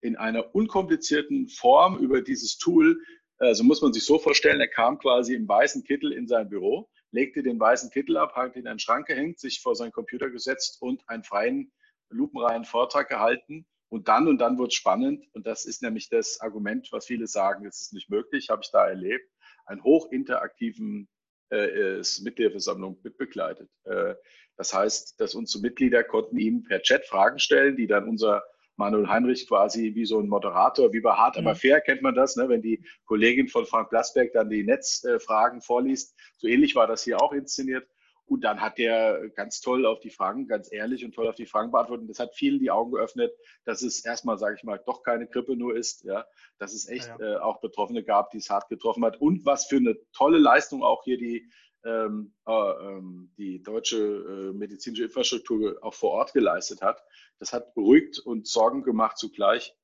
in 0.00 0.16
einer 0.16 0.52
unkomplizierten 0.52 1.48
Form 1.48 1.98
über 1.98 2.22
dieses 2.22 2.58
Tool, 2.58 3.00
also 3.38 3.64
muss 3.64 3.82
man 3.82 3.92
sich 3.92 4.04
so 4.04 4.18
vorstellen, 4.18 4.60
er 4.60 4.68
kam 4.68 4.98
quasi 4.98 5.34
im 5.34 5.48
weißen 5.48 5.84
Kittel 5.84 6.12
in 6.12 6.26
sein 6.26 6.48
Büro 6.48 6.88
legte 7.12 7.42
den 7.42 7.60
weißen 7.60 7.90
Kittel 7.90 8.16
ab, 8.16 8.34
hat 8.34 8.56
ihn 8.56 8.62
in 8.62 8.68
einen 8.68 8.78
Schrank 8.78 9.06
gehängt, 9.06 9.38
sich 9.38 9.60
vor 9.60 9.76
seinen 9.76 9.92
Computer 9.92 10.30
gesetzt 10.30 10.80
und 10.80 11.08
einen 11.08 11.24
freien, 11.24 11.72
lupenreinen 12.08 12.64
Vortrag 12.64 13.08
gehalten. 13.08 13.66
Und 13.88 14.08
dann 14.08 14.26
und 14.26 14.38
dann 14.38 14.58
es 14.58 14.74
spannend. 14.74 15.26
Und 15.34 15.46
das 15.46 15.66
ist 15.66 15.82
nämlich 15.82 16.08
das 16.08 16.40
Argument, 16.40 16.88
was 16.92 17.06
viele 17.06 17.26
sagen, 17.26 17.66
es 17.66 17.82
ist 17.82 17.92
nicht 17.92 18.08
möglich, 18.08 18.48
habe 18.48 18.62
ich 18.64 18.70
da 18.70 18.88
erlebt, 18.88 19.30
einen 19.66 19.84
hochinteraktiven 19.84 21.08
äh, 21.50 22.02
Mitgliederversammlung 22.22 22.98
mitbegleitet. 23.02 23.68
Äh, 23.84 24.14
das 24.56 24.72
heißt, 24.72 25.20
dass 25.20 25.34
unsere 25.34 25.62
Mitglieder 25.62 26.04
konnten 26.04 26.38
ihm 26.38 26.62
per 26.62 26.80
Chat 26.80 27.04
Fragen 27.04 27.38
stellen, 27.38 27.76
die 27.76 27.86
dann 27.86 28.08
unser 28.08 28.42
Manuel 28.76 29.08
Heinrich 29.08 29.46
quasi 29.46 29.94
wie 29.94 30.06
so 30.06 30.18
ein 30.18 30.28
Moderator, 30.28 30.92
wie 30.92 31.00
bei 31.00 31.12
Hart 31.12 31.36
aber 31.36 31.54
fair 31.54 31.80
kennt 31.80 32.02
man 32.02 32.14
das, 32.14 32.36
ne? 32.36 32.48
wenn 32.48 32.62
die 32.62 32.84
Kollegin 33.04 33.48
von 33.48 33.66
Frank 33.66 33.90
Blasberg 33.90 34.32
dann 34.32 34.50
die 34.50 34.64
Netzfragen 34.64 35.60
vorliest. 35.60 36.16
So 36.38 36.48
ähnlich 36.48 36.74
war 36.74 36.86
das 36.86 37.04
hier 37.04 37.20
auch 37.20 37.32
inszeniert. 37.32 37.86
Und 38.24 38.44
dann 38.44 38.60
hat 38.62 38.78
der 38.78 39.28
ganz 39.34 39.60
toll 39.60 39.84
auf 39.84 40.00
die 40.00 40.08
Fragen, 40.08 40.46
ganz 40.46 40.72
ehrlich 40.72 41.04
und 41.04 41.14
toll 41.14 41.28
auf 41.28 41.34
die 41.34 41.44
Fragen 41.44 41.70
beantwortet. 41.70 42.02
Und 42.02 42.08
das 42.08 42.18
hat 42.18 42.34
vielen 42.34 42.60
die 42.60 42.70
Augen 42.70 42.92
geöffnet, 42.92 43.32
dass 43.64 43.82
es 43.82 44.04
erstmal, 44.04 44.38
sage 44.38 44.54
ich 44.56 44.64
mal, 44.64 44.80
doch 44.86 45.02
keine 45.02 45.26
Grippe 45.26 45.54
nur 45.54 45.76
ist, 45.76 46.04
ja, 46.04 46.24
dass 46.58 46.72
es 46.72 46.88
echt 46.88 47.08
ja, 47.08 47.16
ja. 47.18 47.34
Äh, 47.34 47.38
auch 47.40 47.60
Betroffene 47.60 48.02
gab, 48.02 48.30
die 48.30 48.38
es 48.38 48.48
hart 48.48 48.68
getroffen 48.68 49.04
hat. 49.04 49.20
Und 49.20 49.44
was 49.44 49.66
für 49.66 49.76
eine 49.76 49.98
tolle 50.12 50.38
Leistung 50.38 50.82
auch 50.82 51.04
hier 51.04 51.18
die 51.18 51.50
ähm, 51.84 52.34
äh, 52.46 52.52
ähm, 52.52 53.32
die 53.36 53.62
deutsche 53.62 53.98
äh, 53.98 54.52
medizinische 54.52 55.04
Infrastruktur 55.04 55.78
auch 55.82 55.94
vor 55.94 56.10
Ort 56.10 56.32
geleistet 56.32 56.82
hat. 56.82 57.02
Das 57.38 57.52
hat 57.52 57.74
beruhigt 57.74 58.18
und 58.20 58.46
Sorgen 58.46 58.82
gemacht 58.82 59.18
zugleich. 59.18 59.74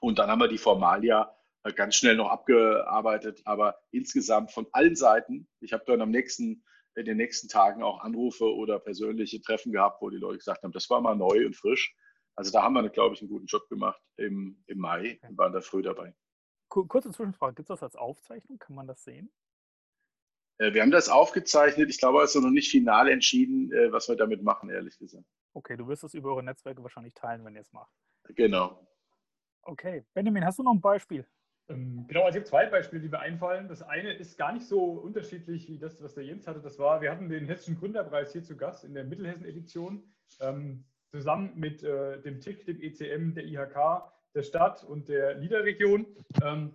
Und 0.00 0.18
dann 0.18 0.30
haben 0.30 0.40
wir 0.40 0.48
die 0.48 0.58
Formalia 0.58 1.34
äh, 1.64 1.72
ganz 1.72 1.96
schnell 1.96 2.16
noch 2.16 2.30
abgearbeitet. 2.30 3.42
Aber 3.44 3.78
insgesamt 3.90 4.52
von 4.52 4.66
allen 4.72 4.96
Seiten, 4.96 5.48
ich 5.60 5.72
habe 5.72 5.84
dann 5.86 6.00
am 6.00 6.10
nächsten, 6.10 6.64
in 6.94 7.04
den 7.04 7.16
nächsten 7.16 7.48
Tagen 7.48 7.82
auch 7.82 8.00
Anrufe 8.00 8.44
oder 8.54 8.78
persönliche 8.78 9.40
Treffen 9.40 9.72
gehabt, 9.72 10.02
wo 10.02 10.10
die 10.10 10.18
Leute 10.18 10.38
gesagt 10.38 10.62
haben, 10.62 10.72
das 10.72 10.88
war 10.90 11.00
mal 11.00 11.16
neu 11.16 11.46
und 11.46 11.56
frisch. 11.56 11.94
Also 12.34 12.50
da 12.50 12.62
haben 12.62 12.74
wir, 12.74 12.88
glaube 12.88 13.14
ich, 13.14 13.20
einen 13.20 13.30
guten 13.30 13.46
Job 13.46 13.68
gemacht 13.68 14.00
im, 14.16 14.62
im 14.66 14.78
Mai 14.78 15.18
und 15.28 15.36
waren 15.36 15.52
da 15.52 15.60
früh 15.60 15.82
dabei. 15.82 16.14
Kurze 16.68 17.10
Zwischenfrage, 17.10 17.56
gibt 17.56 17.68
es 17.68 17.74
das 17.74 17.82
als 17.82 17.96
Aufzeichnung? 17.96 18.58
Kann 18.58 18.74
man 18.74 18.86
das 18.86 19.04
sehen? 19.04 19.30
Äh, 20.62 20.74
wir 20.74 20.82
haben 20.82 20.90
das 20.90 21.08
aufgezeichnet. 21.08 21.90
Ich 21.90 21.98
glaube, 21.98 22.22
es 22.22 22.34
ist 22.34 22.42
noch 22.42 22.50
nicht 22.50 22.70
final 22.70 23.08
entschieden, 23.08 23.72
äh, 23.72 23.90
was 23.90 24.08
wir 24.08 24.16
damit 24.16 24.42
machen, 24.42 24.70
ehrlich 24.70 24.96
gesagt. 24.96 25.24
Okay, 25.54 25.76
du 25.76 25.88
wirst 25.88 26.04
es 26.04 26.14
über 26.14 26.30
eure 26.30 26.42
Netzwerke 26.42 26.82
wahrscheinlich 26.82 27.14
teilen, 27.14 27.44
wenn 27.44 27.54
ihr 27.54 27.62
es 27.62 27.72
macht. 27.72 27.90
Genau. 28.28 28.86
Okay. 29.62 30.04
Benjamin, 30.14 30.44
hast 30.44 30.58
du 30.58 30.62
noch 30.62 30.72
ein 30.72 30.80
Beispiel? 30.80 31.26
Ähm, 31.68 32.06
genau, 32.08 32.22
also 32.22 32.38
ich 32.38 32.42
habe 32.42 32.48
zwei 32.48 32.66
Beispiele, 32.66 33.02
die 33.02 33.08
mir 33.08 33.18
einfallen. 33.18 33.68
Das 33.68 33.82
eine 33.82 34.12
ist 34.12 34.38
gar 34.38 34.52
nicht 34.52 34.66
so 34.66 34.84
unterschiedlich 34.84 35.68
wie 35.68 35.78
das, 35.78 36.00
was 36.00 36.14
der 36.14 36.24
Jens 36.24 36.46
hatte. 36.46 36.60
Das 36.60 36.78
war, 36.78 37.00
wir 37.00 37.10
hatten 37.10 37.28
den 37.28 37.46
Hessischen 37.46 37.78
Gründerpreis 37.78 38.32
hier 38.32 38.42
zu 38.42 38.56
Gast 38.56 38.84
in 38.84 38.94
der 38.94 39.04
Mittelhessen-Edition, 39.04 40.02
ähm, 40.40 40.84
zusammen 41.10 41.52
mit 41.56 41.82
äh, 41.82 42.20
dem 42.22 42.40
TIC, 42.40 42.66
dem 42.66 42.80
ECM, 42.80 43.34
der 43.34 43.44
IHK, 43.44 44.12
der 44.34 44.42
Stadt 44.42 44.84
und 44.84 45.08
der 45.08 45.38
Niederregion. 45.38 46.06
Ähm, 46.42 46.72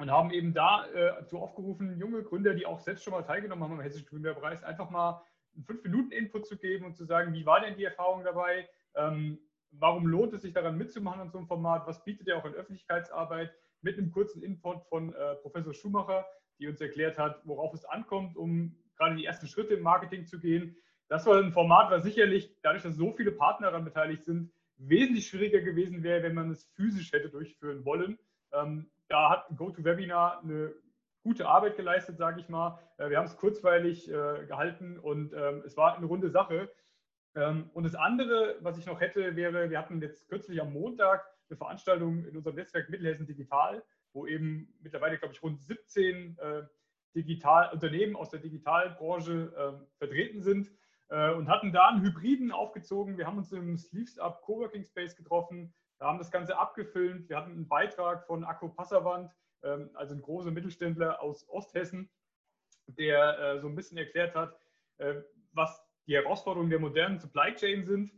und 0.00 0.10
haben 0.10 0.30
eben 0.30 0.54
da 0.54 0.86
äh, 0.94 1.12
aufgerufen, 1.36 1.98
junge 1.98 2.22
Gründer, 2.22 2.54
die 2.54 2.64
auch 2.64 2.80
selbst 2.80 3.04
schon 3.04 3.12
mal 3.12 3.22
teilgenommen 3.22 3.62
haben 3.62 3.74
am 3.74 3.80
Hessischen 3.80 4.08
Gründerpreis, 4.08 4.64
einfach 4.64 4.88
mal 4.88 5.22
einen 5.54 5.64
5-Minuten-Input 5.64 6.46
zu 6.46 6.56
geben 6.56 6.86
und 6.86 6.96
zu 6.96 7.04
sagen, 7.04 7.34
wie 7.34 7.44
war 7.44 7.60
denn 7.60 7.76
die 7.76 7.84
Erfahrung 7.84 8.24
dabei? 8.24 8.66
Ähm, 8.94 9.38
warum 9.72 10.06
lohnt 10.06 10.32
es 10.32 10.40
sich 10.42 10.54
daran 10.54 10.78
mitzumachen 10.78 11.20
an 11.20 11.30
so 11.30 11.36
einem 11.36 11.46
Format? 11.46 11.86
Was 11.86 12.02
bietet 12.02 12.28
er 12.28 12.38
auch 12.38 12.46
in 12.46 12.54
Öffentlichkeitsarbeit? 12.54 13.52
Mit 13.82 13.98
einem 13.98 14.10
kurzen 14.10 14.42
Input 14.42 14.84
von 14.86 15.12
äh, 15.12 15.34
Professor 15.36 15.74
Schumacher, 15.74 16.26
die 16.58 16.66
uns 16.66 16.80
erklärt 16.80 17.18
hat, 17.18 17.46
worauf 17.46 17.74
es 17.74 17.84
ankommt, 17.84 18.36
um 18.36 18.76
gerade 18.96 19.16
die 19.16 19.26
ersten 19.26 19.48
Schritte 19.48 19.74
im 19.74 19.82
Marketing 19.82 20.24
zu 20.24 20.40
gehen. 20.40 20.76
Das 21.08 21.26
war 21.26 21.36
ein 21.42 21.52
Format, 21.52 21.90
was 21.90 22.04
sicherlich, 22.04 22.56
dadurch, 22.62 22.84
dass 22.84 22.96
so 22.96 23.12
viele 23.12 23.32
Partner 23.32 23.68
daran 23.70 23.84
beteiligt 23.84 24.24
sind, 24.24 24.50
wesentlich 24.76 25.26
schwieriger 25.26 25.60
gewesen 25.60 26.02
wäre, 26.02 26.22
wenn 26.22 26.34
man 26.34 26.50
es 26.50 26.64
physisch 26.74 27.12
hätte 27.12 27.28
durchführen 27.28 27.84
wollen. 27.84 28.18
Ähm, 28.52 28.90
da 29.10 29.28
hat 29.28 29.46
GoToWebinar 29.56 30.40
eine 30.42 30.72
gute 31.22 31.46
Arbeit 31.46 31.76
geleistet, 31.76 32.16
sage 32.16 32.40
ich 32.40 32.48
mal. 32.48 32.78
Äh, 32.96 33.10
wir 33.10 33.18
haben 33.18 33.26
es 33.26 33.36
kurzweilig 33.36 34.08
äh, 34.08 34.46
gehalten 34.46 34.98
und 34.98 35.34
ähm, 35.34 35.62
es 35.66 35.76
war 35.76 35.96
eine 35.96 36.06
runde 36.06 36.30
Sache. 36.30 36.70
Ähm, 37.34 37.70
und 37.74 37.84
das 37.84 37.94
andere, 37.94 38.56
was 38.60 38.78
ich 38.78 38.86
noch 38.86 39.00
hätte, 39.00 39.36
wäre, 39.36 39.68
wir 39.68 39.78
hatten 39.78 40.00
jetzt 40.00 40.28
kürzlich 40.28 40.60
am 40.62 40.72
Montag 40.72 41.24
eine 41.48 41.56
Veranstaltung 41.56 42.24
in 42.24 42.36
unserem 42.36 42.56
Netzwerk 42.56 42.88
Mittelhessen 42.88 43.26
Digital, 43.26 43.82
wo 44.12 44.26
eben 44.26 44.72
mittlerweile, 44.80 45.18
glaube 45.18 45.34
ich, 45.34 45.42
rund 45.42 45.60
17 45.60 46.38
äh, 46.38 46.62
Digital 47.14 47.70
Unternehmen 47.72 48.14
aus 48.14 48.30
der 48.30 48.38
Digitalbranche 48.40 49.52
äh, 49.56 49.98
vertreten 49.98 50.42
sind 50.42 50.70
und 51.36 51.48
hatten 51.48 51.72
da 51.72 51.88
einen 51.88 52.04
Hybriden 52.04 52.52
aufgezogen. 52.52 53.18
Wir 53.18 53.26
haben 53.26 53.38
uns 53.38 53.50
im 53.50 53.76
Sleeves 53.76 54.20
Up 54.20 54.42
Coworking 54.42 54.84
Space 54.84 55.16
getroffen, 55.16 55.74
da 56.00 56.06
haben 56.06 56.18
das 56.18 56.32
Ganze 56.32 56.58
abgefilmt. 56.58 57.28
Wir 57.28 57.36
hatten 57.36 57.52
einen 57.52 57.68
Beitrag 57.68 58.26
von 58.26 58.42
Akku 58.42 58.68
Passavant, 58.68 59.30
ähm, 59.62 59.90
also 59.94 60.14
ein 60.14 60.22
großer 60.22 60.50
Mittelständler 60.50 61.22
aus 61.22 61.48
Osthessen, 61.48 62.10
der 62.86 63.38
äh, 63.38 63.60
so 63.60 63.68
ein 63.68 63.76
bisschen 63.76 63.98
erklärt 63.98 64.34
hat, 64.34 64.58
äh, 64.98 65.22
was 65.52 65.80
die 66.08 66.16
Herausforderungen 66.16 66.70
der 66.70 66.80
modernen 66.80 67.20
Supply 67.20 67.54
Chain 67.54 67.84
sind 67.84 68.10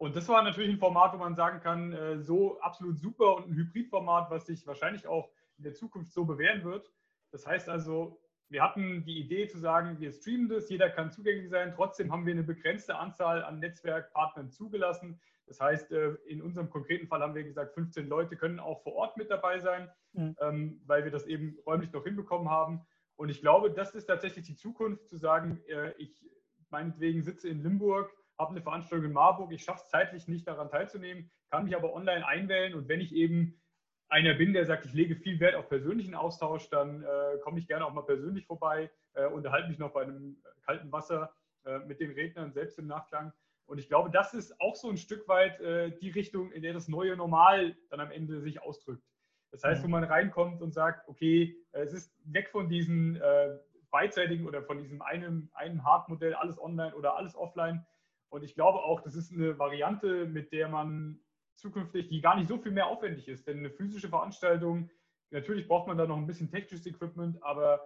und 0.00 0.16
das 0.16 0.26
war 0.28 0.42
natürlich 0.42 0.70
ein 0.70 0.78
Format, 0.78 1.12
wo 1.12 1.18
man 1.18 1.34
sagen 1.34 1.60
kann, 1.60 1.92
äh, 1.92 2.18
so 2.20 2.58
absolut 2.60 2.98
super 2.98 3.36
und 3.36 3.50
ein 3.50 3.54
Hybridformat, 3.54 4.30
was 4.30 4.46
sich 4.46 4.66
wahrscheinlich 4.66 5.06
auch 5.06 5.30
in 5.58 5.64
der 5.64 5.74
Zukunft 5.74 6.14
so 6.14 6.24
bewähren 6.24 6.64
wird. 6.64 6.90
Das 7.32 7.46
heißt 7.46 7.68
also, 7.68 8.18
wir 8.48 8.62
hatten 8.62 9.04
die 9.04 9.20
Idee 9.20 9.46
zu 9.46 9.58
sagen, 9.58 10.00
wir 10.00 10.10
streamen 10.10 10.48
das, 10.48 10.70
jeder 10.70 10.88
kann 10.88 11.12
zugänglich 11.12 11.50
sein. 11.50 11.74
Trotzdem 11.76 12.10
haben 12.10 12.24
wir 12.24 12.32
eine 12.32 12.42
begrenzte 12.42 12.96
Anzahl 12.96 13.44
an 13.44 13.58
Netzwerkpartnern 13.58 14.50
zugelassen. 14.50 15.20
Das 15.50 15.60
heißt, 15.60 15.90
äh, 15.90 16.14
in 16.26 16.40
unserem 16.42 16.70
konkreten 16.70 17.08
Fall 17.08 17.20
haben 17.22 17.34
wir 17.34 17.42
gesagt, 17.42 17.74
15 17.74 18.08
Leute 18.08 18.36
können 18.36 18.60
auch 18.60 18.84
vor 18.84 18.94
Ort 18.94 19.16
mit 19.16 19.30
dabei 19.30 19.58
sein, 19.58 19.90
mhm. 20.12 20.36
Ähm, 20.40 20.80
weil 20.86 21.02
wir 21.02 21.10
das 21.10 21.26
eben 21.26 21.58
räumlich 21.66 21.92
noch 21.92 22.04
hinbekommen 22.04 22.48
haben. 22.48 22.86
Und 23.16 23.30
ich 23.30 23.40
glaube, 23.40 23.72
das 23.72 23.96
ist 23.96 24.06
tatsächlich 24.06 24.46
die 24.46 24.54
Zukunft, 24.54 25.08
zu 25.08 25.16
sagen, 25.16 25.60
äh, 25.66 25.92
ich 25.98 26.24
meinetwegen 26.68 27.24
sitze 27.24 27.48
in 27.48 27.64
Limburg, 27.64 28.12
habe 28.38 28.52
eine 28.52 28.62
Veranstaltung 28.62 29.06
in 29.06 29.12
Marburg, 29.12 29.50
ich 29.50 29.64
schaffe 29.64 29.82
es 29.82 29.90
zeitlich 29.90 30.28
nicht 30.28 30.46
daran 30.46 30.70
teilzunehmen, 30.70 31.32
kann 31.50 31.64
mich 31.64 31.74
aber 31.74 31.92
online 31.94 32.24
einwählen 32.24 32.74
und 32.74 32.88
wenn 32.88 33.00
ich 33.00 33.12
eben 33.12 33.60
einer 34.08 34.34
bin, 34.34 34.52
der 34.52 34.66
sagt, 34.66 34.86
ich 34.86 34.92
lege 34.92 35.16
viel 35.16 35.40
Wert 35.40 35.56
auf 35.56 35.68
persönlichen 35.68 36.14
Austausch, 36.14 36.70
dann 36.70 37.02
äh, 37.02 37.38
komme 37.42 37.58
ich 37.58 37.66
gerne 37.66 37.84
auch 37.86 37.92
mal 37.92 38.02
persönlich 38.02 38.46
vorbei, 38.46 38.88
äh, 39.14 39.26
unterhalte 39.26 39.68
mich 39.68 39.78
noch 39.78 39.92
bei 39.92 40.02
einem 40.02 40.40
kalten 40.64 40.92
Wasser 40.92 41.34
äh, 41.64 41.80
mit 41.80 41.98
den 41.98 42.12
Rednern 42.12 42.52
selbst 42.52 42.78
im 42.78 42.86
Nachklang. 42.86 43.32
Und 43.70 43.78
ich 43.78 43.88
glaube, 43.88 44.10
das 44.10 44.34
ist 44.34 44.60
auch 44.60 44.74
so 44.74 44.88
ein 44.90 44.96
Stück 44.96 45.28
weit 45.28 45.60
äh, 45.60 45.92
die 46.00 46.10
Richtung, 46.10 46.50
in 46.50 46.62
der 46.62 46.72
das 46.72 46.88
neue 46.88 47.16
Normal 47.16 47.76
dann 47.88 48.00
am 48.00 48.10
Ende 48.10 48.40
sich 48.40 48.60
ausdrückt. 48.62 49.04
Das 49.52 49.62
heißt, 49.62 49.82
wo 49.82 49.86
mhm. 49.86 49.92
man 49.92 50.04
reinkommt 50.04 50.60
und 50.60 50.72
sagt, 50.72 51.08
okay, 51.08 51.56
äh, 51.72 51.82
es 51.82 51.92
ist 51.92 52.12
weg 52.24 52.50
von 52.50 52.68
diesen 52.68 53.16
äh, 53.16 53.56
beidseitigen 53.90 54.46
oder 54.46 54.62
von 54.62 54.78
diesem 54.78 55.02
einen, 55.02 55.50
einen 55.54 55.84
Hard-Modell, 55.84 56.34
alles 56.34 56.60
online 56.60 56.94
oder 56.96 57.16
alles 57.16 57.36
offline, 57.36 57.86
und 58.30 58.44
ich 58.44 58.54
glaube 58.54 58.78
auch, 58.78 59.00
das 59.02 59.16
ist 59.16 59.32
eine 59.32 59.58
Variante, 59.58 60.26
mit 60.26 60.52
der 60.52 60.68
man 60.68 61.20
zukünftig, 61.56 62.08
die 62.08 62.20
gar 62.20 62.36
nicht 62.36 62.48
so 62.48 62.58
viel 62.58 62.72
mehr 62.72 62.86
aufwendig 62.86 63.28
ist. 63.28 63.46
Denn 63.46 63.58
eine 63.58 63.70
physische 63.70 64.08
Veranstaltung, 64.08 64.88
natürlich 65.30 65.68
braucht 65.68 65.88
man 65.88 65.98
da 65.98 66.06
noch 66.06 66.16
ein 66.16 66.26
bisschen 66.26 66.50
technisches 66.50 66.86
Equipment, 66.86 67.42
aber 67.42 67.80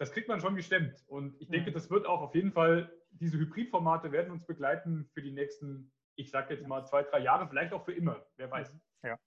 das 0.00 0.12
kriegt 0.12 0.28
man 0.28 0.40
schon 0.40 0.56
gestemmt. 0.56 1.04
Und 1.08 1.38
ich 1.42 1.50
denke, 1.50 1.72
das 1.72 1.90
wird 1.90 2.06
auch 2.06 2.22
auf 2.22 2.34
jeden 2.34 2.52
Fall, 2.52 2.90
diese 3.10 3.38
Hybridformate 3.38 4.10
werden 4.12 4.32
uns 4.32 4.46
begleiten 4.46 5.10
für 5.12 5.20
die 5.20 5.30
nächsten, 5.30 5.92
ich 6.14 6.30
sage 6.30 6.54
jetzt 6.54 6.66
mal 6.66 6.86
zwei, 6.86 7.02
drei 7.02 7.18
Jahre, 7.18 7.46
vielleicht 7.46 7.74
auch 7.74 7.84
für 7.84 7.92
immer, 7.92 8.24
wer 8.36 8.50
weiß. 8.50 8.74
Ja. 9.02 9.18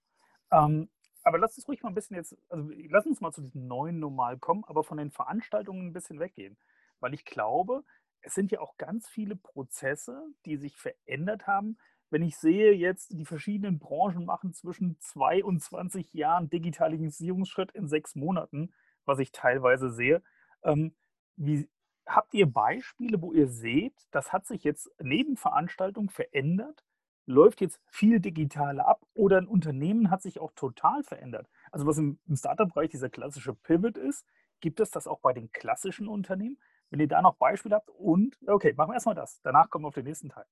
Ähm, 0.50 0.90
aber 1.22 1.38
lass 1.38 1.56
uns 1.56 1.68
ruhig 1.68 1.80
mal 1.84 1.90
ein 1.90 1.94
bisschen 1.94 2.16
jetzt, 2.16 2.36
also 2.48 2.68
lass 2.88 3.06
uns 3.06 3.20
mal 3.20 3.30
zu 3.30 3.40
diesem 3.40 3.68
neuen 3.68 4.00
Normal 4.00 4.36
kommen, 4.36 4.64
aber 4.66 4.82
von 4.82 4.98
den 4.98 5.12
Veranstaltungen 5.12 5.86
ein 5.86 5.92
bisschen 5.92 6.18
weggehen. 6.18 6.58
Weil 6.98 7.14
ich 7.14 7.24
glaube, 7.24 7.84
es 8.22 8.34
sind 8.34 8.50
ja 8.50 8.58
auch 8.58 8.76
ganz 8.76 9.08
viele 9.08 9.36
Prozesse, 9.36 10.26
die 10.44 10.56
sich 10.56 10.76
verändert 10.76 11.46
haben. 11.46 11.78
Wenn 12.10 12.22
ich 12.22 12.36
sehe 12.36 12.72
jetzt, 12.72 13.12
die 13.12 13.26
verschiedenen 13.26 13.78
Branchen 13.78 14.24
machen 14.24 14.52
zwischen 14.52 14.98
22 14.98 16.14
Jahren 16.14 16.50
Digitalisierungsschritt 16.50 17.70
in 17.70 17.86
sechs 17.86 18.16
Monaten, 18.16 18.74
was 19.04 19.20
ich 19.20 19.30
teilweise 19.30 19.92
sehe. 19.92 20.20
Ähm, 20.64 20.94
wie, 21.36 21.68
habt 22.06 22.34
ihr 22.34 22.46
Beispiele, 22.46 23.20
wo 23.20 23.32
ihr 23.32 23.48
seht, 23.48 23.94
das 24.10 24.32
hat 24.32 24.46
sich 24.46 24.64
jetzt 24.64 24.90
neben 25.00 25.36
Veranstaltungen 25.36 26.08
verändert? 26.08 26.84
Läuft 27.26 27.60
jetzt 27.62 27.80
viel 27.86 28.20
digitaler 28.20 28.86
ab 28.86 29.02
oder 29.14 29.38
ein 29.38 29.48
Unternehmen 29.48 30.10
hat 30.10 30.22
sich 30.22 30.40
auch 30.40 30.52
total 30.52 31.02
verändert? 31.02 31.48
Also 31.70 31.86
was 31.86 31.96
im, 31.98 32.18
im 32.26 32.36
Startup-Bereich 32.36 32.90
dieser 32.90 33.08
klassische 33.08 33.54
Pivot 33.54 33.96
ist, 33.96 34.26
gibt 34.60 34.80
es 34.80 34.90
das 34.90 35.06
auch 35.06 35.20
bei 35.20 35.32
den 35.32 35.50
klassischen 35.50 36.08
Unternehmen? 36.08 36.58
Wenn 36.90 37.00
ihr 37.00 37.08
da 37.08 37.22
noch 37.22 37.36
Beispiele 37.36 37.76
habt 37.76 37.88
und, 37.90 38.38
okay, 38.46 38.74
machen 38.74 38.90
wir 38.90 38.94
erstmal 38.94 39.14
das. 39.14 39.40
Danach 39.42 39.70
kommen 39.70 39.84
wir 39.84 39.88
auf 39.88 39.94
den 39.94 40.04
nächsten 40.04 40.28
Teil. 40.28 40.44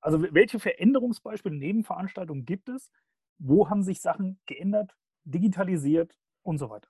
Also 0.00 0.22
welche 0.22 0.60
Veränderungsbeispiele 0.60 1.56
neben 1.56 1.82
Veranstaltungen 1.82 2.44
gibt 2.44 2.68
es? 2.68 2.90
Wo 3.38 3.68
haben 3.70 3.82
sich 3.82 4.00
Sachen 4.00 4.38
geändert, 4.46 4.96
digitalisiert 5.24 6.16
und 6.42 6.58
so 6.58 6.70
weiter? 6.70 6.88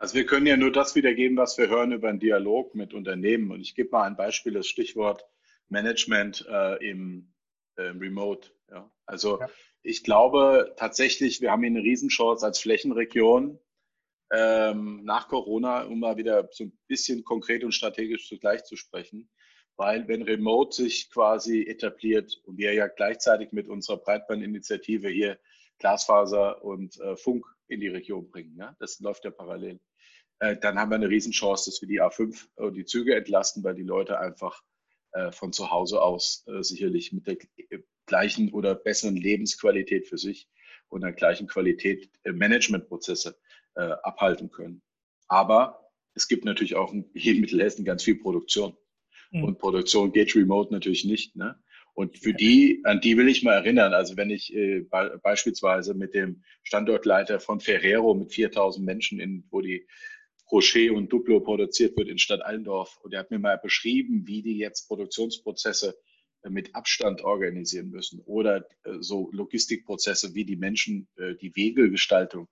Also 0.00 0.14
wir 0.14 0.24
können 0.24 0.46
ja 0.46 0.56
nur 0.56 0.72
das 0.72 0.94
wiedergeben, 0.94 1.36
was 1.36 1.58
wir 1.58 1.68
hören 1.68 1.92
über 1.92 2.08
einen 2.08 2.20
Dialog 2.20 2.74
mit 2.74 2.94
Unternehmen. 2.94 3.50
Und 3.50 3.60
ich 3.60 3.74
gebe 3.74 3.90
mal 3.90 4.04
ein 4.04 4.16
Beispiel, 4.16 4.54
das 4.54 4.66
Stichwort 4.66 5.26
Management 5.68 6.46
äh, 6.48 6.88
im, 6.88 7.34
äh, 7.76 7.82
Remote. 7.82 8.48
Ja. 8.70 8.90
Also 9.04 9.40
ja. 9.40 9.50
ich 9.82 10.02
glaube 10.02 10.74
tatsächlich, 10.78 11.42
wir 11.42 11.50
haben 11.50 11.60
hier 11.60 11.70
eine 11.70 11.82
Riesenchance 11.82 12.46
als 12.46 12.60
Flächenregion, 12.60 13.58
ähm, 14.32 15.04
nach 15.04 15.28
Corona, 15.28 15.82
um 15.82 16.00
mal 16.00 16.16
wieder 16.16 16.48
so 16.50 16.64
ein 16.64 16.78
bisschen 16.86 17.22
konkret 17.22 17.62
und 17.62 17.72
strategisch 17.72 18.26
zugleich 18.26 18.64
zu 18.64 18.76
sprechen. 18.76 19.28
Weil 19.76 20.08
wenn 20.08 20.22
Remote 20.22 20.74
sich 20.74 21.10
quasi 21.10 21.64
etabliert 21.64 22.40
und 22.44 22.56
wir 22.56 22.72
ja 22.72 22.86
gleichzeitig 22.86 23.52
mit 23.52 23.68
unserer 23.68 23.98
Breitbandinitiative 23.98 25.10
hier 25.10 25.38
Glasfaser 25.78 26.64
und 26.64 26.98
äh, 27.00 27.16
Funk 27.16 27.44
in 27.68 27.80
die 27.80 27.88
Region 27.88 28.30
bringen, 28.30 28.56
ja? 28.56 28.74
das 28.78 28.98
läuft 29.00 29.26
ja 29.26 29.30
parallel, 29.30 29.78
dann 30.40 30.78
haben 30.78 30.90
wir 30.90 30.94
eine 30.94 31.10
Riesenchance, 31.10 31.70
dass 31.70 31.82
wir 31.82 31.88
die 31.88 32.00
A5 32.00 32.46
und 32.56 32.74
die 32.74 32.86
Züge 32.86 33.14
entlasten, 33.14 33.62
weil 33.62 33.74
die 33.74 33.82
Leute 33.82 34.18
einfach 34.18 34.62
äh, 35.12 35.32
von 35.32 35.52
zu 35.52 35.70
Hause 35.70 36.00
aus 36.00 36.44
äh, 36.46 36.62
sicherlich 36.62 37.12
mit 37.12 37.26
der 37.26 37.36
gleichen 38.06 38.52
oder 38.52 38.74
besseren 38.74 39.16
Lebensqualität 39.16 40.06
für 40.06 40.18
sich 40.18 40.48
und 40.88 41.02
der 41.02 41.12
gleichen 41.12 41.46
Qualität 41.46 42.10
äh, 42.24 42.32
Managementprozesse 42.32 43.36
äh, 43.74 43.82
abhalten 44.02 44.50
können. 44.50 44.82
Aber 45.28 45.90
es 46.14 46.28
gibt 46.28 46.44
natürlich 46.44 46.76
auch 46.76 46.94
hier 47.14 47.34
in 47.34 47.40
Mittelhessen 47.42 47.84
ganz 47.84 48.02
viel 48.04 48.16
Produktion. 48.16 48.76
Mhm. 49.30 49.44
Und 49.44 49.58
Produktion 49.58 50.12
geht 50.12 50.34
remote 50.34 50.72
natürlich 50.72 51.04
nicht. 51.04 51.34
Ne? 51.34 51.60
Und 51.94 52.18
für 52.18 52.32
die, 52.32 52.80
an 52.84 53.00
die 53.00 53.16
will 53.16 53.28
ich 53.28 53.42
mal 53.42 53.54
erinnern, 53.54 53.94
also 53.94 54.16
wenn 54.16 54.30
ich 54.30 54.54
äh, 54.54 54.80
be 54.80 55.20
beispielsweise 55.22 55.94
mit 55.94 56.14
dem 56.14 56.42
Standortleiter 56.62 57.40
von 57.40 57.60
Ferrero 57.60 58.14
mit 58.14 58.32
4000 58.32 58.84
Menschen, 58.84 59.20
in, 59.20 59.44
wo 59.50 59.60
die 59.60 59.86
Rocher 60.50 60.92
und 60.92 61.12
Duplo 61.12 61.40
produziert 61.40 61.96
wird 61.96 62.08
in 62.08 62.18
Stadt 62.18 62.42
Allendorf, 62.42 62.98
und 63.02 63.12
er 63.14 63.20
hat 63.20 63.30
mir 63.30 63.38
mal 63.38 63.58
beschrieben, 63.58 64.26
wie 64.26 64.42
die 64.42 64.58
jetzt 64.58 64.88
Produktionsprozesse 64.88 65.96
mit 66.48 66.74
Abstand 66.74 67.22
organisieren 67.22 67.90
müssen 67.90 68.20
oder 68.24 68.66
so 69.00 69.30
Logistikprozesse 69.32 70.34
wie 70.34 70.44
die 70.44 70.56
Menschen, 70.56 71.08
die 71.40 71.54
Wegegestaltung. 71.54 72.48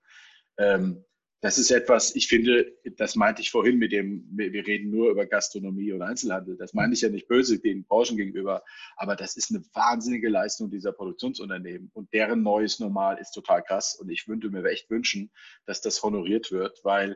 Ähm, 0.57 1.03
das 1.41 1.57
ist 1.57 1.71
etwas, 1.71 2.15
ich 2.17 2.27
finde, 2.27 2.69
das 2.97 3.15
meinte 3.15 3.41
ich 3.41 3.49
vorhin 3.49 3.77
mit 3.77 3.93
dem, 3.93 4.27
wir 4.31 4.67
reden 4.67 4.89
nur 4.89 5.09
über 5.09 5.25
Gastronomie 5.25 5.93
und 5.93 6.01
Einzelhandel. 6.01 6.57
Das 6.57 6.73
meine 6.73 6.93
ich 6.93 6.99
ja 6.99 7.07
nicht 7.07 7.29
böse 7.29 7.59
den 7.59 7.85
Branchen 7.85 8.17
gegenüber, 8.17 8.61
aber 8.97 9.15
das 9.15 9.37
ist 9.37 9.49
eine 9.49 9.63
wahnsinnige 9.73 10.27
Leistung 10.27 10.69
dieser 10.69 10.91
Produktionsunternehmen 10.91 11.91
und 11.93 12.11
deren 12.13 12.43
neues 12.43 12.79
Normal 12.79 13.19
ist 13.19 13.31
total 13.31 13.63
krass 13.63 13.95
und 13.95 14.09
ich 14.09 14.27
würde 14.27 14.49
mir 14.49 14.65
echt 14.65 14.89
wünschen, 14.89 15.31
dass 15.65 15.79
das 15.79 16.03
honoriert 16.03 16.51
wird, 16.51 16.81
weil 16.83 17.13
äh, 17.13 17.15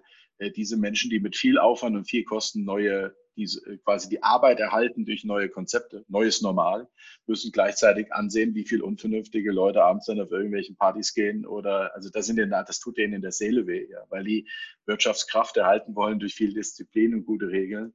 diese 0.56 0.78
Menschen, 0.78 1.10
die 1.10 1.20
mit 1.20 1.36
viel 1.36 1.58
Aufwand 1.58 1.96
und 1.96 2.10
viel 2.10 2.24
Kosten 2.24 2.64
neue 2.64 3.16
die 3.36 3.44
äh, 3.44 3.78
quasi 3.78 4.10
die 4.10 4.24
Arbeit 4.24 4.60
erhalten 4.60 5.06
durch 5.06 5.24
neue 5.24 5.50
Konzepte, 5.50 6.06
neues 6.08 6.42
Normal, 6.42 6.88
müssen 7.26 7.52
gleichzeitig 7.52 8.12
ansehen, 8.14 8.56
wie 8.56 8.66
viel 8.66 8.82
unvernünftige 8.82 9.52
Leute 9.52 9.84
abends 9.84 10.06
dann 10.06 10.20
auf 10.20 10.32
irgendwelchen 10.32 10.76
Partys 10.76 11.14
gehen 11.14 11.46
oder, 11.46 11.94
also 11.96 12.10
das, 12.10 12.26
sind 12.26 12.38
denen, 12.38 12.52
das 12.52 12.80
tut 12.80 12.98
denen 12.98 13.14
in 13.14 13.22
der 13.22 13.32
Seele 13.32 13.68
weh, 13.68 13.88
ja, 13.90 14.04
weil 14.10 14.24
die 14.24 14.48
Wirtschaftskraft 14.86 15.58
erhalten 15.58 15.96
wollen 15.96 16.20
durch 16.20 16.36
viel 16.36 16.54
Disziplin 16.54 17.14
und 17.14 17.26
gute 17.26 17.50
Regeln. 17.50 17.94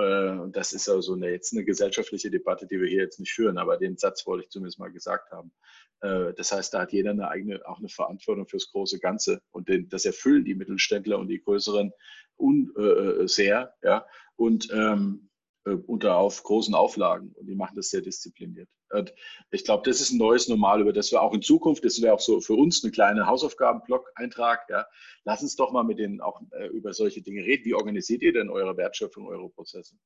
Äh, 0.00 0.38
und 0.38 0.56
das 0.56 0.72
ist 0.72 0.88
also 0.88 1.14
eine, 1.14 1.30
jetzt 1.30 1.52
eine 1.52 1.64
gesellschaftliche 1.64 2.30
Debatte, 2.30 2.66
die 2.66 2.80
wir 2.80 2.88
hier 2.88 3.02
jetzt 3.02 3.20
nicht 3.20 3.32
führen, 3.32 3.58
aber 3.58 3.76
den 3.76 3.96
Satz 3.96 4.26
wollte 4.26 4.44
ich 4.44 4.50
zumindest 4.50 4.78
mal 4.78 4.90
gesagt 4.90 5.30
haben. 5.30 5.52
Äh, 6.00 6.32
das 6.34 6.52
heißt, 6.52 6.72
da 6.74 6.80
hat 6.82 6.92
jeder 6.92 7.10
eine 7.10 7.28
eigene, 7.28 7.60
auch 7.66 7.78
eine 7.78 7.88
Verantwortung 7.88 8.46
fürs 8.48 8.70
große 8.70 8.98
Ganze. 8.98 9.42
Und 9.50 9.68
den, 9.68 9.88
das 9.88 10.04
erfüllen 10.04 10.44
die 10.44 10.54
Mittelständler 10.54 11.18
und 11.18 11.28
die 11.28 11.42
größeren 11.42 11.92
un, 12.38 12.72
äh, 12.76 13.28
sehr. 13.28 13.74
Ja 13.82 14.06
und 14.40 14.70
ähm, 14.72 15.28
äh, 15.28 15.29
unter 15.64 16.16
auf 16.16 16.42
großen 16.42 16.74
Auflagen 16.74 17.32
und 17.34 17.46
die 17.46 17.54
machen 17.54 17.76
das 17.76 17.90
sehr 17.90 18.00
diszipliniert. 18.00 18.68
Und 18.92 19.14
ich 19.50 19.64
glaube, 19.64 19.88
das 19.88 20.00
ist 20.00 20.10
ein 20.10 20.18
neues 20.18 20.48
Normal, 20.48 20.80
über 20.80 20.92
das 20.92 21.12
wir 21.12 21.22
auch 21.22 21.32
in 21.32 21.42
Zukunft, 21.42 21.84
das 21.84 22.02
wäre 22.02 22.14
auch 22.14 22.20
so 22.20 22.40
für 22.40 22.54
uns 22.54 22.82
eine 22.82 22.90
kleine 22.90 23.26
Hausaufgabenblock-Eintrag. 23.26 24.68
Ja. 24.68 24.86
Lass 25.24 25.42
uns 25.42 25.54
doch 25.56 25.70
mal 25.70 25.84
mit 25.84 25.98
denen 25.98 26.20
auch 26.20 26.40
äh, 26.52 26.66
über 26.68 26.92
solche 26.92 27.22
Dinge 27.22 27.42
reden. 27.44 27.64
Wie 27.64 27.74
organisiert 27.74 28.22
ihr 28.22 28.32
denn 28.32 28.50
eure 28.50 28.76
Wertschöpfung, 28.76 29.26
eure 29.28 29.48
Prozesse? 29.50 29.96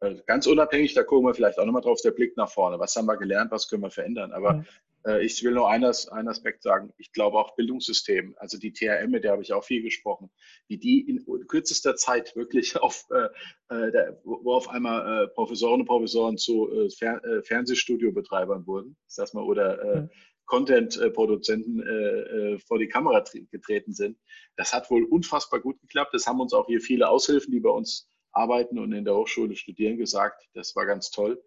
Äh, 0.00 0.16
ganz 0.26 0.46
unabhängig, 0.46 0.94
da 0.94 1.04
gucken 1.04 1.26
wir 1.26 1.34
vielleicht 1.34 1.58
auch 1.58 1.66
nochmal 1.66 1.82
drauf, 1.82 2.00
der 2.02 2.10
Blick 2.10 2.36
nach 2.36 2.50
vorne. 2.50 2.78
Was 2.78 2.96
haben 2.96 3.06
wir 3.06 3.16
gelernt, 3.16 3.52
was 3.52 3.68
können 3.68 3.82
wir 3.82 3.90
verändern? 3.90 4.32
Aber 4.32 4.54
mhm. 4.54 4.66
Äh, 5.06 5.24
ich 5.24 5.42
will 5.42 5.52
nur 5.52 5.68
einen, 5.68 5.92
einen 6.10 6.28
Aspekt 6.28 6.62
sagen. 6.62 6.92
Ich 6.98 7.12
glaube 7.12 7.38
auch 7.38 7.54
Bildungssystem, 7.56 8.34
also 8.38 8.58
die 8.58 8.72
THM, 8.72 9.10
mit 9.10 9.24
der 9.24 9.32
habe 9.32 9.42
ich 9.42 9.52
auch 9.52 9.64
viel 9.64 9.82
gesprochen, 9.82 10.30
wie 10.68 10.78
die 10.78 11.00
in 11.00 11.24
kürzester 11.48 11.96
Zeit 11.96 12.36
wirklich 12.36 12.76
auf, 12.80 13.04
äh, 13.10 13.74
äh 13.74 14.12
wo 14.24 14.54
auf 14.54 14.68
einmal 14.68 15.24
äh, 15.24 15.28
Professoren 15.28 15.80
und 15.80 15.86
Professoren 15.86 16.38
zu 16.38 16.70
äh, 16.72 16.90
Fer 16.90 17.24
äh, 17.24 17.42
Fernsehstudiobetreibern 17.42 18.66
wurden, 18.66 18.96
ich 19.08 19.14
sag's 19.14 19.34
mal, 19.34 19.44
oder 19.44 20.02
mhm. 20.02 20.10
Content-Produzenten 20.46 22.58
vor 22.66 22.78
die 22.78 22.88
Kamera 22.88 23.24
getreten 23.50 23.94
sind. 23.94 24.18
Das 24.56 24.74
hat 24.74 24.90
wohl 24.90 25.04
unfassbar 25.04 25.60
gut 25.60 25.80
geklappt. 25.80 26.12
Das 26.12 26.26
haben 26.26 26.40
uns 26.40 26.52
auch 26.52 26.66
hier 26.66 26.80
viele 26.80 27.08
Aushilfen, 27.08 27.52
die 27.52 27.60
bei 27.60 27.70
uns 27.70 28.10
arbeiten 28.32 28.78
und 28.78 28.92
in 28.92 29.04
der 29.04 29.14
Hochschule 29.14 29.56
studieren, 29.56 29.96
gesagt. 29.96 30.46
Das 30.52 30.76
war 30.76 30.84
ganz 30.84 31.10
toll. 31.10 31.42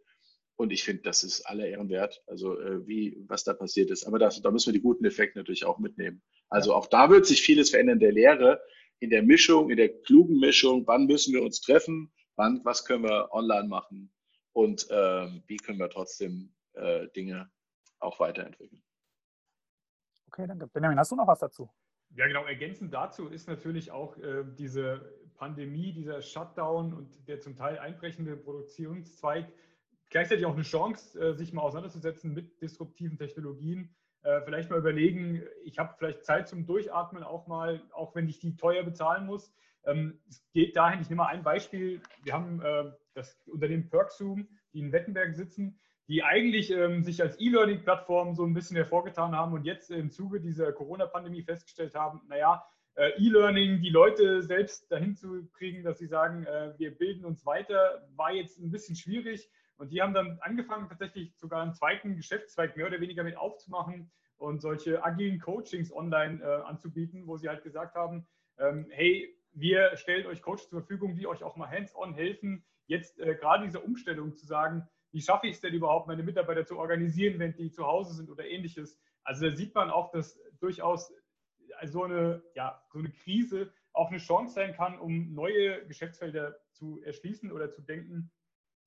Und 0.58 0.72
ich 0.72 0.84
finde, 0.84 1.04
das 1.04 1.24
ist 1.24 1.42
aller 1.42 1.68
Ehren 1.68 1.90
wert, 1.90 2.24
also 2.28 2.58
äh, 2.60 2.88
wie, 2.88 3.18
was 3.28 3.44
da 3.44 3.54
passiert 3.54 3.92
ist. 3.92 4.06
Aber 4.06 4.20
das, 4.20 4.42
da 4.42 4.52
müssen 4.52 4.68
wir 4.68 4.80
die 4.80 4.84
guten 4.84 5.04
Effekte 5.06 5.38
natürlich 5.38 5.66
auch 5.66 5.80
mitnehmen. 5.80 6.22
Also 6.50 6.72
ja. 6.72 6.78
auch 6.78 6.88
da 6.88 7.10
wird 7.10 7.26
sich 7.26 7.42
vieles 7.42 7.72
verändern 7.72 7.96
in 7.96 8.00
der 8.00 8.14
Lehre, 8.14 8.62
in 9.00 9.10
der 9.10 9.24
Mischung, 9.24 9.70
in 9.70 9.78
der 9.78 9.90
klugen 10.04 10.40
Mischung. 10.40 10.88
Wann 10.88 11.08
müssen 11.08 11.34
wir 11.34 11.44
uns 11.44 11.60
treffen? 11.60 12.14
Wann, 12.38 12.62
was 12.64 12.86
können 12.86 13.04
wir 13.04 13.30
online 13.32 13.68
machen? 13.68 14.12
Und 14.54 14.90
äh, 14.90 15.28
wie 15.48 15.58
können 15.58 15.80
wir 15.80 15.90
trotzdem 15.90 16.54
äh, 16.74 17.08
Dinge 17.16 17.52
auch 18.00 18.20
weiterentwickeln? 18.22 18.82
Okay, 20.28 20.48
danke. 20.48 20.68
Benjamin, 20.68 20.98
hast 20.98 21.12
du 21.12 21.16
noch 21.18 21.28
was 21.28 21.40
dazu? 21.40 21.70
Ja, 22.16 22.28
genau. 22.28 22.46
Ergänzend 22.46 22.94
dazu 22.94 23.28
ist 23.28 23.48
natürlich 23.48 23.92
auch 23.92 24.18
äh, 24.18 24.46
diese 24.58 25.14
Pandemie, 25.36 25.92
dieser 25.92 26.22
Shutdown 26.22 26.94
und 26.94 27.28
der 27.28 27.42
zum 27.42 27.58
Teil 27.58 27.78
einbrechende 27.78 28.38
Produktionszweig 28.38 29.52
gleichzeitig 30.16 30.46
auch 30.46 30.54
eine 30.54 30.64
Chance, 30.64 31.20
äh, 31.20 31.34
sich 31.34 31.52
mal 31.52 31.64
auseinanderzusetzen 31.64 32.34
mit 32.34 32.62
disruptiven 32.62 33.18
Technologien. 33.18 33.94
Äh, 34.24 34.40
vielleicht 34.46 34.70
mal 34.70 34.80
überlegen, 34.80 35.44
ich 35.66 35.78
habe 35.78 35.94
vielleicht 35.98 36.24
Zeit 36.24 36.48
zum 36.48 36.66
Durchatmen 36.66 37.22
auch 37.22 37.48
mal, 37.48 37.82
auch 37.92 38.16
wenn 38.16 38.30
ich 38.30 38.40
die 38.40 38.56
teuer 38.56 38.84
bezahlen 38.84 39.26
muss. 39.26 39.54
Ähm, 39.84 40.22
es 40.30 40.42
geht 40.54 40.78
dahin, 40.78 41.02
ich 41.02 41.10
nehme 41.10 41.24
mal 41.24 41.28
ein 41.28 41.44
Beispiel. 41.44 42.00
Wir 42.24 42.32
haben 42.32 42.62
äh, 42.62 42.94
das 43.14 43.38
Unternehmen 43.48 43.90
Perkzoom, 43.90 44.48
die 44.72 44.80
in 44.80 44.94
Wettenberg 44.94 45.36
sitzen, 45.36 45.82
die 46.08 46.24
eigentlich 46.24 46.72
ähm, 46.72 47.04
sich 47.04 47.22
als 47.22 47.38
E-Learning-Plattform 47.38 48.36
so 48.36 48.46
ein 48.46 48.54
bisschen 48.54 48.78
hervorgetan 48.78 49.36
haben 49.36 49.52
und 49.52 49.66
jetzt 49.66 49.92
im 49.92 50.12
Zuge 50.12 50.40
dieser 50.40 50.72
Corona-Pandemie 50.72 51.44
festgestellt 51.44 51.94
haben, 51.94 52.22
naja, 52.30 52.64
E-Learning, 52.98 53.82
die 53.82 53.90
Leute 53.90 54.42
selbst 54.42 54.90
dahin 54.90 55.18
zu 55.18 55.50
kriegen, 55.52 55.84
dass 55.84 56.00
sie 56.00 56.08
sagen, 56.08 56.48
wir 56.78 56.98
bilden 56.98 57.26
uns 57.26 57.46
weiter, 57.46 58.08
war 58.16 58.32
jetzt 58.32 58.58
ein 58.58 58.72
bisschen 58.72 58.96
schwierig. 58.96 59.50
Und 59.78 59.92
die 59.92 60.02
haben 60.02 60.14
dann 60.14 60.40
angefangen, 60.42 60.88
tatsächlich 60.88 61.36
sogar 61.38 61.62
einen 61.62 61.74
zweiten 61.74 62.16
Geschäftszweig 62.16 62.78
mehr 62.78 62.88
oder 62.88 63.02
weniger 63.02 63.24
mit 63.24 63.38
aufzumachen 63.38 64.12
und 64.38 64.62
solche 64.62 65.04
agilen 65.04 65.40
Coachings 65.40 65.92
online 65.92 66.42
äh, 66.42 66.64
anzubieten, 66.64 67.28
wo 67.28 67.38
sie 67.38 67.50
halt 67.50 67.64
gesagt 67.64 67.96
haben, 67.96 68.28
ähm, 68.58 68.88
hey, 68.90 69.36
wir 69.52 69.96
stellen 69.96 70.26
euch 70.28 70.42
Coaches 70.42 70.70
zur 70.70 70.82
Verfügung, 70.82 71.16
die 71.16 71.28
euch 71.28 71.44
auch 71.44 71.56
mal 71.56 71.70
hands-on 71.70 72.14
helfen, 72.14 72.66
jetzt 72.88 73.20
äh, 73.20 73.36
gerade 73.36 73.66
diese 73.66 73.80
Umstellung 73.82 74.36
zu 74.36 74.46
sagen, 74.46 74.88
wie 75.12 75.22
schaffe 75.22 75.48
ich 75.48 75.56
es 75.56 75.62
denn 75.62 75.74
überhaupt, 75.74 76.08
meine 76.08 76.24
Mitarbeiter 76.24 76.66
zu 76.66 76.78
organisieren, 76.78 77.40
wenn 77.40 77.56
die 77.56 77.72
zu 77.72 77.86
Hause 77.86 78.14
sind 78.14 78.30
oder 78.30 78.46
ähnliches. 78.46 79.00
Also 79.24 79.50
da 79.50 79.56
sieht 79.56 79.74
man 79.74 79.90
auch, 79.90 80.12
dass 80.12 80.38
durchaus 80.60 81.14
so 81.86 82.04
eine, 82.04 82.44
ja, 82.54 82.82
so 82.92 83.00
eine 83.00 83.12
Krise 83.12 83.72
auch 83.94 84.10
eine 84.10 84.18
Chance 84.18 84.56
sein 84.56 84.74
kann, 84.74 85.00
um 85.00 85.34
neue 85.34 85.86
Geschäftsfelder 85.88 86.58
zu 86.72 87.02
erschließen 87.04 87.52
oder 87.52 87.72
zu 87.72 87.82
denken, 87.82 88.32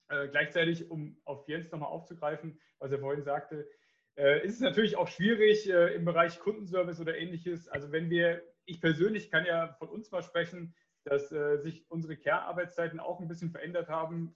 äh, 0.08 0.28
gleichzeitig, 0.28 0.90
um 0.90 1.16
auf 1.24 1.48
Jens 1.48 1.70
nochmal 1.70 1.90
aufzugreifen, 1.90 2.60
was 2.78 2.92
er 2.92 2.98
vorhin 2.98 3.22
sagte, 3.22 3.68
äh, 4.16 4.44
ist 4.44 4.54
es 4.54 4.60
natürlich 4.60 4.96
auch 4.96 5.08
schwierig 5.08 5.68
äh, 5.68 5.94
im 5.94 6.04
Bereich 6.04 6.40
Kundenservice 6.40 7.00
oder 7.00 7.16
ähnliches. 7.16 7.68
Also 7.68 7.92
wenn 7.92 8.10
wir, 8.10 8.42
ich 8.64 8.80
persönlich 8.80 9.30
kann 9.30 9.46
ja 9.46 9.74
von 9.78 9.88
uns 9.88 10.10
mal 10.10 10.22
sprechen, 10.22 10.74
dass 11.04 11.30
äh, 11.32 11.58
sich 11.58 11.88
unsere 11.90 12.16
Kernarbeitszeiten 12.16 13.00
auch 13.00 13.20
ein 13.20 13.28
bisschen 13.28 13.50
verändert 13.50 13.88
haben. 13.88 14.34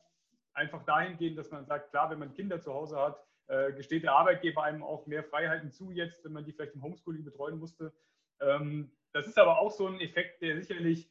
Einfach 0.54 0.84
dahingehend, 0.84 1.38
dass 1.38 1.50
man 1.50 1.66
sagt, 1.66 1.90
klar, 1.90 2.10
wenn 2.10 2.18
man 2.18 2.32
Kinder 2.32 2.60
zu 2.60 2.72
Hause 2.72 2.96
hat, 2.96 3.18
äh, 3.48 3.72
gesteht 3.72 4.04
der 4.04 4.12
Arbeitgeber 4.12 4.62
einem 4.62 4.82
auch 4.82 5.06
mehr 5.06 5.24
Freiheiten 5.24 5.70
zu 5.70 5.90
jetzt, 5.90 6.24
wenn 6.24 6.32
man 6.32 6.44
die 6.44 6.52
vielleicht 6.52 6.74
im 6.74 6.82
Homeschooling 6.82 7.24
betreuen 7.24 7.58
musste. 7.58 7.92
Ähm, 8.40 8.92
das 9.12 9.26
ist 9.26 9.38
aber 9.38 9.58
auch 9.58 9.70
so 9.70 9.86
ein 9.86 10.00
Effekt, 10.00 10.42
der 10.42 10.62
sicherlich 10.62 11.10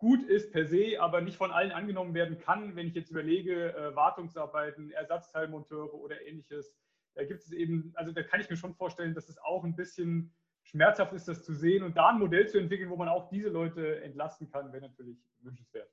gut 0.00 0.22
ist 0.22 0.50
per 0.50 0.66
se, 0.66 0.98
aber 0.98 1.20
nicht 1.20 1.36
von 1.36 1.52
allen 1.52 1.70
angenommen 1.70 2.14
werden 2.14 2.38
kann. 2.38 2.74
Wenn 2.74 2.88
ich 2.88 2.94
jetzt 2.94 3.10
überlege, 3.10 3.74
äh, 3.76 3.94
Wartungsarbeiten, 3.94 4.90
Ersatzteilmonteure 4.90 5.94
oder 5.94 6.20
ähnliches, 6.26 6.74
da 7.14 7.24
gibt 7.24 7.42
es 7.42 7.52
eben, 7.52 7.92
also 7.94 8.10
da 8.10 8.22
kann 8.22 8.40
ich 8.40 8.48
mir 8.48 8.56
schon 8.56 8.74
vorstellen, 8.74 9.14
dass 9.14 9.28
es 9.28 9.38
auch 9.38 9.62
ein 9.62 9.76
bisschen 9.76 10.34
schmerzhaft 10.62 11.12
ist, 11.12 11.28
das 11.28 11.44
zu 11.44 11.54
sehen 11.54 11.82
und 11.82 11.96
da 11.96 12.08
ein 12.08 12.18
Modell 12.18 12.48
zu 12.48 12.58
entwickeln, 12.58 12.90
wo 12.90 12.96
man 12.96 13.08
auch 13.08 13.28
diese 13.28 13.48
Leute 13.48 14.02
entlasten 14.02 14.50
kann, 14.50 14.72
wäre 14.72 14.88
natürlich 14.88 15.18
wünschenswert. 15.40 15.90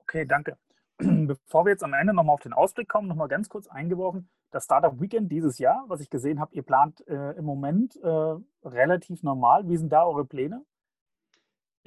Okay, 0.00 0.26
danke. 0.26 0.58
Bevor 0.98 1.64
wir 1.64 1.70
jetzt 1.70 1.84
am 1.84 1.94
Ende 1.94 2.12
nochmal 2.12 2.34
auf 2.34 2.40
den 2.40 2.52
Ausblick 2.52 2.88
kommen, 2.88 3.08
nochmal 3.08 3.28
ganz 3.28 3.48
kurz 3.48 3.66
eingeworfen, 3.66 4.28
das 4.50 4.64
Startup 4.64 5.00
Weekend 5.00 5.30
dieses 5.32 5.58
Jahr, 5.58 5.84
was 5.88 6.00
ich 6.00 6.10
gesehen 6.10 6.40
habe, 6.40 6.54
ihr 6.54 6.62
plant 6.62 7.06
äh, 7.06 7.32
im 7.32 7.44
Moment 7.44 7.96
äh, 7.96 8.36
relativ 8.64 9.22
normal. 9.22 9.68
Wie 9.68 9.76
sind 9.76 9.90
da 9.90 10.04
eure 10.04 10.24
Pläne? 10.24 10.64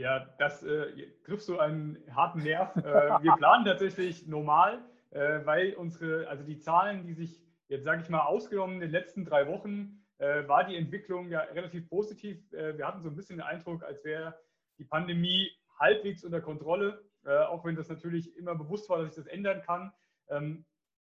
Ja, 0.01 0.27
das 0.39 0.63
äh, 0.63 1.11
trifft 1.23 1.43
so 1.43 1.59
einen 1.59 1.97
harten 2.15 2.39
Nerv. 2.41 2.75
Äh, 2.75 2.81
wir 2.81 3.33
planen 3.37 3.65
tatsächlich 3.65 4.25
normal, 4.25 4.83
äh, 5.11 5.45
weil 5.45 5.75
unsere, 5.75 6.27
also 6.27 6.43
die 6.43 6.57
Zahlen, 6.57 7.05
die 7.05 7.13
sich 7.13 7.39
jetzt 7.67 7.85
sage 7.85 8.01
ich 8.01 8.09
mal 8.09 8.21
ausgenommen 8.21 8.75
in 8.75 8.81
den 8.81 8.91
letzten 8.91 9.23
drei 9.23 9.47
Wochen, 9.47 10.03
äh, 10.17 10.47
war 10.47 10.65
die 10.65 10.75
Entwicklung 10.75 11.29
ja 11.29 11.39
relativ 11.39 11.87
positiv. 11.87 12.51
Äh, 12.51 12.77
wir 12.77 12.85
hatten 12.85 13.01
so 13.01 13.09
ein 13.09 13.15
bisschen 13.15 13.37
den 13.37 13.45
Eindruck, 13.45 13.83
als 13.83 14.03
wäre 14.03 14.35
die 14.77 14.83
Pandemie 14.83 15.51
halbwegs 15.79 16.25
unter 16.25 16.41
Kontrolle, 16.41 17.01
äh, 17.23 17.37
auch 17.37 17.63
wenn 17.63 17.75
das 17.75 17.87
natürlich 17.87 18.35
immer 18.35 18.55
bewusst 18.55 18.89
war, 18.89 18.97
dass 18.97 19.15
sich 19.15 19.23
das 19.23 19.31
ändern 19.31 19.61
kann. 19.61 19.93
Ähm, 20.29 20.65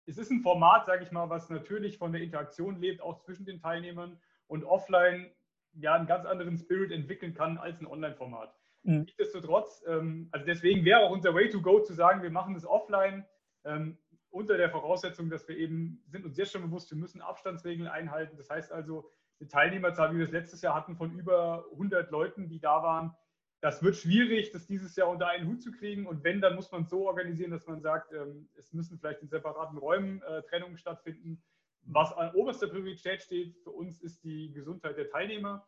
es 0.06 0.17
ist 0.17 0.30
ein 0.30 0.41
Format, 0.41 0.86
sage 0.86 1.04
ich 1.04 1.12
mal, 1.12 1.30
was 1.30 1.49
natürlich 1.49 1.97
von 1.97 2.12
der 2.12 2.21
Interaktion 2.21 2.80
lebt, 2.80 3.01
auch 3.01 3.21
zwischen 3.21 3.45
den 3.45 3.60
Teilnehmern 3.60 4.19
und 4.47 4.63
offline 4.63 5.32
ja 5.73 5.93
einen 5.93 6.08
ganz 6.08 6.25
anderen 6.25 6.58
Spirit 6.58 6.91
entwickeln 6.91 7.34
kann 7.34 7.58
als 7.58 7.80
ein 7.82 7.88
Online-Format. 7.88 8.54
Mhm. 8.84 9.02
Nichtsdestotrotz, 9.02 9.84
ähm, 9.88 10.30
also 10.32 10.46
deswegen 10.46 10.84
wäre 10.86 11.02
auch 11.02 11.12
unser 11.12 11.34
Way 11.34 11.50
to 11.50 11.62
go 11.62 11.80
zu 11.82 11.94
sagen, 11.94 12.24
wir 12.24 12.32
machen 12.32 12.54
das 12.54 12.65
offline 12.65 13.26
ähm, 13.63 13.98
unter 14.30 14.58
der 14.58 14.70
Voraussetzung, 14.70 15.30
dass 15.30 15.48
wir 15.48 15.58
eben, 15.58 16.04
sind 16.08 16.26
uns 16.26 16.38
jetzt 16.38 16.54
schon 16.54 16.62
bewusst, 16.62 16.89
wir 16.89 16.98
müssen 16.98 17.22
Abstandsregeln 17.22 17.88
einhalten. 17.88 18.38
Das 18.38 18.50
heißt 18.50 18.72
also, 18.72 19.12
eine 19.39 19.50
Teilnehmerzahl, 19.50 20.13
wie 20.13 20.20
wir 20.20 20.26
es 20.26 20.32
letztes 20.32 20.62
Jahr 20.62 20.76
hatten, 20.76 20.96
von 20.96 21.12
über 21.12 21.65
100 21.74 22.12
Leuten, 22.12 22.48
die 22.48 22.60
da 22.60 22.82
waren, 22.82 23.15
das 23.62 23.84
wird 23.84 23.96
schwierig, 23.96 24.52
das 24.52 24.65
dieses 24.65 24.96
Jahr 24.96 25.10
unter 25.10 25.28
einen 25.28 25.48
Hut 25.48 25.62
zu 25.62 25.72
kriegen. 25.72 26.08
Und 26.08 26.24
wenn, 26.24 26.41
dann 26.41 26.56
muss 26.56 26.72
man 26.72 26.82
es 26.82 26.89
so 26.89 27.08
organisieren, 27.08 27.52
dass 27.52 27.67
man 27.67 27.82
sagt, 27.82 28.12
ähm, 28.12 28.50
es 28.56 28.74
müssen 28.74 28.98
vielleicht 28.98 29.22
in 29.22 29.30
separaten 29.30 29.78
Räumen 29.78 30.22
äh, 30.24 30.41
Trennungen 30.44 30.78
stattfinden. 30.78 31.44
Was 31.84 32.12
an 32.13 32.34
oberster 32.34 32.67
Priorität 32.67 33.22
steht 33.22 33.56
für 33.63 33.70
uns, 33.70 34.02
ist 34.02 34.24
die 34.24 34.52
Gesundheit 34.52 34.98
der 34.98 35.10
Teilnehmer. 35.10 35.67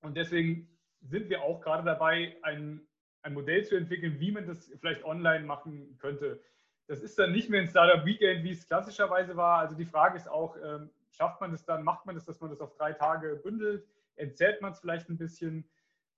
Und 0.00 0.16
deswegen 0.16 0.68
sind 1.02 1.28
wir 1.28 1.42
auch 1.42 1.60
gerade 1.60 1.84
dabei, 1.84 2.36
ein, 2.42 2.80
ein 3.22 3.34
Modell 3.34 3.64
zu 3.64 3.76
entwickeln, 3.76 4.18
wie 4.20 4.32
man 4.32 4.46
das 4.46 4.70
vielleicht 4.80 5.04
online 5.04 5.44
machen 5.44 5.96
könnte. 5.98 6.40
Das 6.86 7.00
ist 7.02 7.18
dann 7.18 7.32
nicht 7.32 7.48
mehr 7.48 7.60
ein 7.60 7.68
Startup 7.68 8.04
Weekend, 8.04 8.44
wie 8.44 8.50
es 8.50 8.66
klassischerweise 8.66 9.36
war. 9.36 9.58
Also 9.58 9.76
die 9.76 9.86
Frage 9.86 10.16
ist 10.16 10.28
auch, 10.28 10.56
ähm, 10.56 10.90
schafft 11.10 11.40
man 11.40 11.52
das 11.52 11.64
dann, 11.64 11.84
macht 11.84 12.06
man 12.06 12.14
das, 12.14 12.24
dass 12.24 12.40
man 12.40 12.50
das 12.50 12.60
auf 12.60 12.74
drei 12.76 12.92
Tage 12.92 13.40
bündelt, 13.42 13.86
entzählt 14.16 14.60
man 14.60 14.72
es 14.72 14.80
vielleicht 14.80 15.08
ein 15.08 15.18
bisschen. 15.18 15.68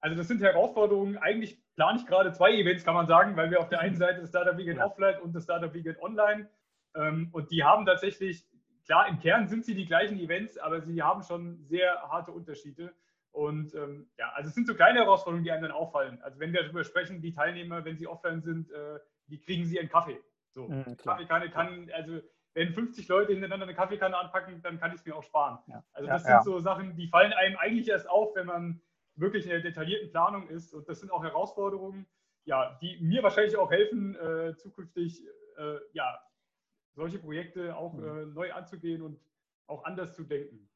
Also 0.01 0.17
das 0.17 0.29
sind 0.29 0.43
Herausforderungen. 0.43 1.17
Eigentlich 1.19 1.59
plane 1.77 1.99
ich 1.99 2.07
gerade 2.07 2.33
zwei 2.33 2.53
Events, 2.53 2.85
kann 2.85 2.95
man 2.95 3.07
sagen, 3.07 3.37
weil 3.37 3.51
wir 3.51 3.61
auf 3.61 3.69
der 3.69 3.81
einen 3.81 3.97
Seite 3.97 4.21
das 4.21 4.31
Startup 4.31 4.57
Weekend 4.57 4.79
ja. 4.79 4.87
Offline 4.87 5.19
und 5.21 5.35
das 5.35 5.45
Startup 5.45 5.73
Weekend 5.73 6.01
Online 6.03 6.49
ähm, 6.95 7.29
und 7.33 7.51
die 7.51 7.65
haben 7.65 7.85
tatsächlich, 7.87 8.47
klar, 8.87 9.09
im 9.09 9.19
Kern 9.19 9.49
sind 9.49 9.65
sie 9.65 9.75
die 9.75 9.87
gleichen 9.87 10.19
Events, 10.19 10.59
aber 10.59 10.81
sie 10.81 11.03
haben 11.03 11.23
schon 11.23 11.65
sehr 11.65 12.01
harte 12.03 12.33
Unterschiede. 12.33 12.93
Und 13.35 13.75
ähm, 13.75 14.09
ja, 14.17 14.31
also 14.35 14.49
es 14.49 14.55
sind 14.55 14.69
so 14.69 14.77
kleine 14.77 15.01
Herausforderungen, 15.01 15.43
die 15.43 15.51
einem 15.51 15.65
dann 15.65 15.73
auffallen. 15.73 16.23
Also 16.23 16.39
wenn 16.39 16.53
wir 16.53 16.63
darüber 16.63 16.85
sprechen, 16.85 17.21
die 17.21 17.35
Teilnehmer, 17.35 17.85
wenn 17.85 17.97
sie 17.97 18.07
offline 18.07 18.41
sind, 18.41 18.71
äh, 18.71 19.01
wie 19.27 19.41
kriegen 19.41 19.67
sie 19.67 19.81
einen 19.81 19.89
Kaffee? 19.89 20.21
So, 20.51 20.69
mhm, 20.69 20.97
Kaffeekanne 20.97 21.51
kann, 21.51 21.91
also 21.93 22.21
wenn 22.55 22.73
50 22.73 23.09
Leute 23.09 23.33
hintereinander 23.33 23.67
eine 23.67 23.75
Kaffeekanne 23.75 24.17
anpacken, 24.17 24.63
dann 24.63 24.79
kann 24.79 24.93
ich 24.93 25.01
es 25.01 25.05
mir 25.05 25.17
auch 25.17 25.25
sparen. 25.25 25.59
Ja. 25.67 25.83
Also 25.93 26.09
das 26.09 26.23
ja, 26.23 26.29
sind 26.29 26.37
ja. 26.37 26.43
so 26.43 26.61
Sachen, 26.61 26.95
die 26.95 27.09
fallen 27.09 27.33
einem 27.33 27.57
eigentlich 27.57 27.89
erst 27.89 28.09
auf, 28.09 28.37
wenn 28.37 28.47
man 28.47 28.81
wirklich 29.17 29.47
in 29.47 29.51
der 29.51 29.63
detaillierten 29.63 30.11
Planung 30.11 30.47
ist. 30.49 30.73
Und 30.73 30.89
das 30.89 31.01
sind 31.01 31.11
auch 31.11 31.25
Herausforderungen, 31.25 32.07
ja, 32.45 32.79
die 32.81 32.99
mir 33.01 33.25
wahrscheinlich 33.25 33.57
auch 33.57 33.73
helfen, 33.73 34.15
äh, 34.15 34.55
zukünftig 34.57 35.27
äh, 35.57 35.79
ja, 35.93 36.21
solche 36.93 37.19
Projekte 37.19 37.75
auch 37.75 37.95
mhm. 37.95 38.05
äh, 38.05 38.27
neu 38.27 38.53
anzugehen 38.53 39.03
und 39.03 39.19
auch 39.67 39.85
anders 39.85 40.15
zu 40.15 40.23
denken. 40.23 40.69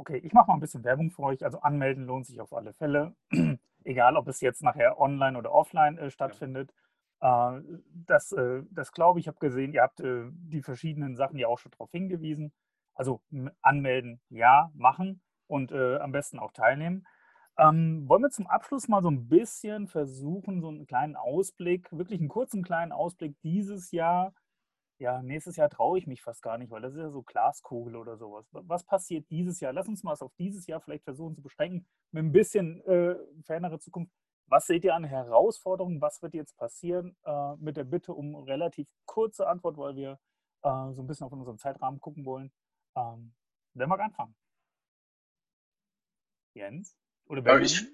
Okay, 0.00 0.16
ich 0.16 0.32
mache 0.32 0.46
mal 0.48 0.54
ein 0.54 0.60
bisschen 0.60 0.82
Werbung 0.82 1.10
für 1.10 1.24
euch. 1.24 1.44
Also 1.44 1.60
anmelden 1.60 2.06
lohnt 2.06 2.24
sich 2.24 2.40
auf 2.40 2.54
alle 2.54 2.72
Fälle. 2.72 3.14
Egal, 3.84 4.16
ob 4.16 4.28
es 4.28 4.40
jetzt 4.40 4.62
nachher 4.62 4.98
online 4.98 5.36
oder 5.36 5.52
offline 5.52 5.98
äh, 5.98 6.10
stattfindet. 6.10 6.72
Ja. 7.20 7.58
Äh, 7.58 7.62
das, 8.06 8.32
äh, 8.32 8.62
das 8.70 8.92
glaube 8.92 9.20
ich, 9.20 9.28
habe 9.28 9.36
gesehen, 9.38 9.74
ihr 9.74 9.82
habt 9.82 10.00
äh, 10.00 10.22
die 10.32 10.62
verschiedenen 10.62 11.16
Sachen 11.16 11.38
ja 11.38 11.48
auch 11.48 11.58
schon 11.58 11.72
darauf 11.72 11.90
hingewiesen. 11.90 12.50
Also 12.94 13.20
anmelden, 13.60 14.22
ja, 14.30 14.70
machen 14.74 15.20
und 15.46 15.70
äh, 15.70 15.98
am 15.98 16.12
besten 16.12 16.38
auch 16.38 16.52
teilnehmen. 16.52 17.06
Ähm, 17.58 18.08
wollen 18.08 18.22
wir 18.22 18.30
zum 18.30 18.46
Abschluss 18.46 18.88
mal 18.88 19.02
so 19.02 19.10
ein 19.10 19.28
bisschen 19.28 19.86
versuchen, 19.86 20.62
so 20.62 20.68
einen 20.68 20.86
kleinen 20.86 21.14
Ausblick, 21.14 21.92
wirklich 21.92 22.20
einen 22.20 22.30
kurzen 22.30 22.62
kleinen 22.62 22.92
Ausblick 22.92 23.36
dieses 23.42 23.90
Jahr 23.90 24.32
ja, 25.00 25.22
nächstes 25.22 25.56
Jahr 25.56 25.70
traue 25.70 25.98
ich 25.98 26.06
mich 26.06 26.20
fast 26.20 26.42
gar 26.42 26.58
nicht, 26.58 26.70
weil 26.70 26.82
das 26.82 26.92
ist 26.92 27.00
ja 27.00 27.10
so 27.10 27.22
Glaskugel 27.22 27.96
oder 27.96 28.18
sowas. 28.18 28.46
Was 28.52 28.84
passiert 28.84 29.30
dieses 29.30 29.58
Jahr? 29.58 29.72
Lass 29.72 29.88
uns 29.88 30.02
mal 30.02 30.12
es 30.12 30.20
auf 30.20 30.34
dieses 30.38 30.66
Jahr 30.66 30.80
vielleicht 30.80 31.04
versuchen 31.04 31.34
zu 31.34 31.40
beschränken, 31.40 31.86
mit 32.12 32.22
ein 32.22 32.32
bisschen 32.32 32.82
äh, 32.82 33.16
fernere 33.42 33.78
Zukunft. 33.78 34.12
Was 34.46 34.66
seht 34.66 34.84
ihr 34.84 34.94
an 34.94 35.04
Herausforderungen? 35.04 36.02
Was 36.02 36.20
wird 36.20 36.34
jetzt 36.34 36.54
passieren? 36.58 37.16
Äh, 37.24 37.56
mit 37.56 37.78
der 37.78 37.84
Bitte 37.84 38.12
um 38.12 38.36
relativ 38.36 38.88
kurze 39.06 39.48
Antwort, 39.48 39.78
weil 39.78 39.96
wir 39.96 40.18
äh, 40.64 40.92
so 40.92 41.00
ein 41.00 41.06
bisschen 41.06 41.24
auf 41.24 41.32
unseren 41.32 41.56
Zeitrahmen 41.56 41.98
gucken 42.00 42.26
wollen. 42.26 42.52
Ähm, 42.94 43.32
wer 43.72 43.86
mag 43.86 44.00
anfangen? 44.00 44.36
Jens? 46.54 46.98
Oder 47.26 47.42
ja, 47.42 47.58
ich, 47.58 47.86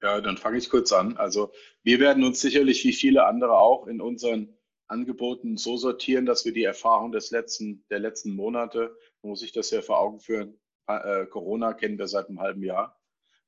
ja, 0.00 0.20
dann 0.20 0.36
fange 0.36 0.58
ich 0.58 0.70
kurz 0.70 0.92
an. 0.92 1.16
Also 1.16 1.52
wir 1.82 1.98
werden 1.98 2.22
uns 2.22 2.40
sicherlich 2.40 2.84
wie 2.84 2.92
viele 2.92 3.26
andere 3.26 3.58
auch 3.58 3.88
in 3.88 4.00
unseren 4.00 4.56
Angeboten 4.90 5.56
so 5.56 5.76
sortieren, 5.76 6.26
dass 6.26 6.44
wir 6.44 6.52
die 6.52 6.64
Erfahrung 6.64 7.12
des 7.12 7.30
letzten, 7.30 7.84
der 7.90 8.00
letzten 8.00 8.34
Monate, 8.34 8.96
muss 9.22 9.42
ich 9.42 9.52
das 9.52 9.70
ja 9.70 9.82
vor 9.82 10.00
Augen 10.00 10.20
führen, 10.20 10.58
äh, 10.86 11.26
Corona 11.26 11.74
kennen 11.74 11.98
wir 11.98 12.08
seit 12.08 12.28
einem 12.28 12.40
halben 12.40 12.62
Jahr. 12.64 13.00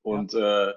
Und 0.03 0.33
ja. 0.33 0.71
äh, 0.71 0.75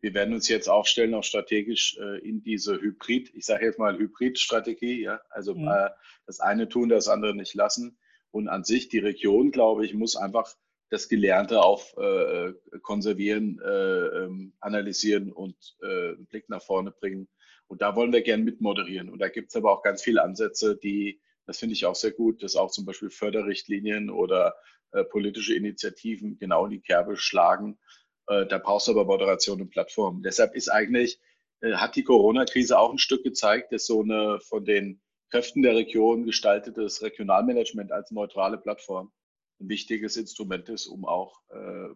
wir 0.00 0.14
werden 0.14 0.34
uns 0.34 0.48
jetzt 0.48 0.68
aufstellen, 0.68 1.14
auch 1.14 1.24
strategisch 1.24 1.98
äh, 1.98 2.18
in 2.18 2.42
diese 2.42 2.80
Hybrid, 2.80 3.32
ich 3.34 3.46
sage 3.46 3.66
jetzt 3.66 3.78
mal 3.78 3.96
Hybrid-Strategie, 3.96 5.02
ja, 5.02 5.20
also 5.30 5.54
mhm. 5.54 5.68
äh, 5.68 5.90
das 6.26 6.40
eine 6.40 6.68
tun, 6.68 6.88
das 6.88 7.08
andere 7.08 7.34
nicht 7.34 7.54
lassen. 7.54 7.98
Und 8.30 8.48
an 8.48 8.64
sich 8.64 8.88
die 8.88 8.98
Region, 8.98 9.50
glaube 9.50 9.84
ich, 9.86 9.94
muss 9.94 10.16
einfach 10.16 10.52
das 10.90 11.08
Gelernte 11.08 11.62
auf 11.62 11.96
äh, 11.96 12.52
konservieren, 12.82 13.60
äh, 13.64 14.24
ähm, 14.24 14.54
analysieren 14.60 15.32
und 15.32 15.56
einen 15.82 16.26
Blick 16.26 16.48
nach 16.48 16.62
vorne 16.62 16.90
bringen 16.90 17.28
und 17.68 17.82
da 17.82 17.94
wollen 17.94 18.12
wir 18.12 18.22
gern 18.22 18.44
mitmoderieren. 18.44 19.10
Und 19.10 19.20
da 19.20 19.28
gibt 19.28 19.50
es 19.50 19.56
aber 19.56 19.72
auch 19.72 19.82
ganz 19.82 20.02
viele 20.02 20.22
Ansätze, 20.22 20.76
die, 20.76 21.20
das 21.46 21.58
finde 21.58 21.74
ich 21.74 21.86
auch 21.86 21.94
sehr 21.94 22.10
gut, 22.10 22.42
dass 22.42 22.56
auch 22.56 22.70
zum 22.70 22.84
Beispiel 22.84 23.10
Förderrichtlinien 23.10 24.10
oder 24.10 24.56
äh, 24.92 25.04
politische 25.04 25.54
Initiativen 25.54 26.38
genau 26.38 26.64
in 26.64 26.72
die 26.72 26.80
Kerbe 26.80 27.16
schlagen. 27.16 27.78
Äh, 28.26 28.46
da 28.46 28.58
brauchst 28.58 28.88
du 28.88 28.92
aber 28.92 29.04
Moderation 29.04 29.60
und 29.60 29.70
Plattformen. 29.70 30.22
Deshalb 30.22 30.54
ist 30.54 30.70
eigentlich, 30.70 31.20
äh, 31.60 31.74
hat 31.74 31.94
die 31.94 32.04
Corona-Krise 32.04 32.78
auch 32.78 32.90
ein 32.90 32.98
Stück 32.98 33.22
gezeigt, 33.22 33.72
dass 33.72 33.86
so 33.86 34.02
eine 34.02 34.40
von 34.40 34.64
den 34.64 35.02
Kräften 35.30 35.62
der 35.62 35.76
Region 35.76 36.24
gestaltetes 36.24 37.02
Regionalmanagement 37.02 37.92
als 37.92 38.10
neutrale 38.10 38.56
Plattform 38.56 39.12
ein 39.60 39.68
wichtiges 39.68 40.16
Instrument 40.16 40.70
ist, 40.70 40.86
um 40.86 41.04
auch 41.04 41.42
äh, 41.50 41.88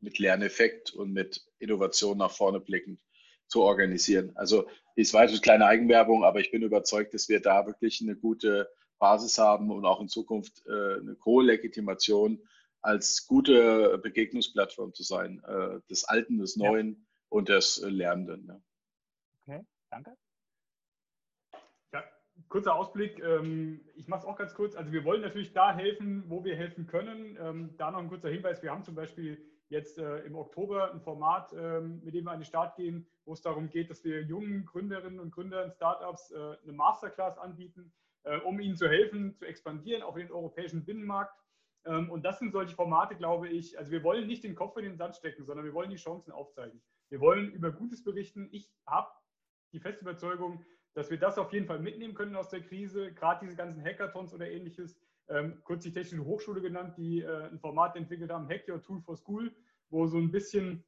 mit 0.00 0.18
Lerneffekt 0.18 0.92
und 0.92 1.12
mit 1.12 1.44
Innovation 1.60 2.18
nach 2.18 2.32
vorne 2.32 2.58
blickend 2.58 2.98
zu 3.48 3.62
organisieren. 3.62 4.32
Also 4.34 4.68
ist 4.94 5.14
weiter 5.14 5.38
kleine 5.40 5.66
Eigenwerbung, 5.66 6.24
aber 6.24 6.40
ich 6.40 6.50
bin 6.50 6.62
überzeugt, 6.62 7.14
dass 7.14 7.28
wir 7.28 7.40
da 7.40 7.66
wirklich 7.66 8.00
eine 8.00 8.16
gute 8.16 8.68
Basis 8.98 9.38
haben 9.38 9.70
und 9.70 9.84
auch 9.84 10.00
in 10.00 10.08
Zukunft 10.08 10.64
äh, 10.66 10.70
eine 10.70 11.16
hohe 11.24 11.44
Legitimation 11.44 12.40
als 12.80 13.26
gute 13.26 13.98
Begegnungsplattform 13.98 14.94
zu 14.94 15.02
sein, 15.02 15.42
äh, 15.44 15.80
des 15.90 16.04
Alten, 16.04 16.38
des 16.38 16.56
Neuen 16.56 16.88
ja. 16.88 16.96
und 17.28 17.48
des 17.48 17.78
Lernenden. 17.84 18.46
Ja. 18.46 18.60
Okay, 19.42 19.66
danke. 19.90 20.16
Ja, 21.92 22.04
kurzer 22.48 22.74
Ausblick. 22.74 23.22
Ähm, 23.22 23.80
ich 23.96 24.08
mache 24.08 24.20
es 24.20 24.26
auch 24.26 24.36
ganz 24.36 24.54
kurz. 24.54 24.76
Also 24.76 24.92
wir 24.92 25.04
wollen 25.04 25.20
natürlich 25.20 25.52
da 25.52 25.74
helfen, 25.74 26.24
wo 26.28 26.44
wir 26.44 26.56
helfen 26.56 26.86
können. 26.86 27.36
Ähm, 27.40 27.74
da 27.76 27.90
noch 27.90 27.98
ein 27.98 28.08
kurzer 28.08 28.30
Hinweis. 28.30 28.62
Wir 28.62 28.70
haben 28.70 28.84
zum 28.84 28.94
Beispiel 28.94 29.44
jetzt 29.68 29.98
äh, 29.98 30.20
im 30.20 30.36
Oktober 30.36 30.92
ein 30.92 31.00
Format, 31.00 31.52
ähm, 31.52 32.00
mit 32.04 32.14
dem 32.14 32.24
wir 32.24 32.30
an 32.30 32.38
den 32.38 32.44
Start 32.44 32.76
gehen, 32.76 33.06
wo 33.26 33.34
es 33.34 33.42
darum 33.42 33.68
geht, 33.68 33.90
dass 33.90 34.02
wir 34.04 34.22
jungen 34.22 34.64
Gründerinnen 34.64 35.20
und 35.20 35.32
Gründern, 35.32 35.70
Startups 35.72 36.30
äh, 36.30 36.56
eine 36.62 36.72
Masterclass 36.72 37.36
anbieten, 37.36 37.92
äh, 38.22 38.38
um 38.38 38.58
ihnen 38.60 38.76
zu 38.76 38.88
helfen, 38.88 39.36
zu 39.36 39.44
expandieren 39.44 40.02
auf 40.02 40.14
den 40.14 40.30
europäischen 40.30 40.84
Binnenmarkt. 40.84 41.38
Ähm, 41.84 42.10
und 42.10 42.24
das 42.24 42.38
sind 42.38 42.52
solche 42.52 42.74
Formate, 42.74 43.16
glaube 43.16 43.48
ich. 43.48 43.78
Also 43.78 43.90
wir 43.90 44.02
wollen 44.02 44.26
nicht 44.26 44.44
den 44.44 44.54
Kopf 44.54 44.76
in 44.78 44.84
den 44.84 44.96
Sand 44.96 45.16
stecken, 45.16 45.44
sondern 45.44 45.66
wir 45.66 45.74
wollen 45.74 45.90
die 45.90 45.96
Chancen 45.96 46.32
aufzeigen. 46.32 46.80
Wir 47.10 47.20
wollen 47.20 47.52
über 47.52 47.70
Gutes 47.72 48.02
berichten. 48.02 48.48
Ich 48.52 48.70
habe 48.86 49.10
die 49.72 49.80
feste 49.80 50.02
Überzeugung, 50.02 50.64
dass 50.94 51.10
wir 51.10 51.18
das 51.18 51.36
auf 51.36 51.52
jeden 51.52 51.66
Fall 51.66 51.80
mitnehmen 51.80 52.14
können 52.14 52.36
aus 52.36 52.48
der 52.48 52.62
Krise, 52.62 53.12
gerade 53.12 53.44
diese 53.44 53.56
ganzen 53.56 53.84
Hackathons 53.84 54.32
oder 54.32 54.50
ähnliches 54.50 54.98
ähm, 55.28 55.60
kurz 55.64 55.82
die 55.82 55.92
Technische 55.92 56.24
Hochschule 56.24 56.60
genannt, 56.60 56.94
die 56.96 57.20
äh, 57.20 57.48
ein 57.48 57.58
Format 57.58 57.96
entwickelt 57.96 58.30
haben, 58.30 58.48
Hack 58.48 58.68
Your 58.68 58.80
Tool 58.80 59.00
for 59.00 59.16
School, 59.16 59.54
wo 59.90 60.06
so 60.06 60.18
ein 60.18 60.30
bisschen 60.30 60.84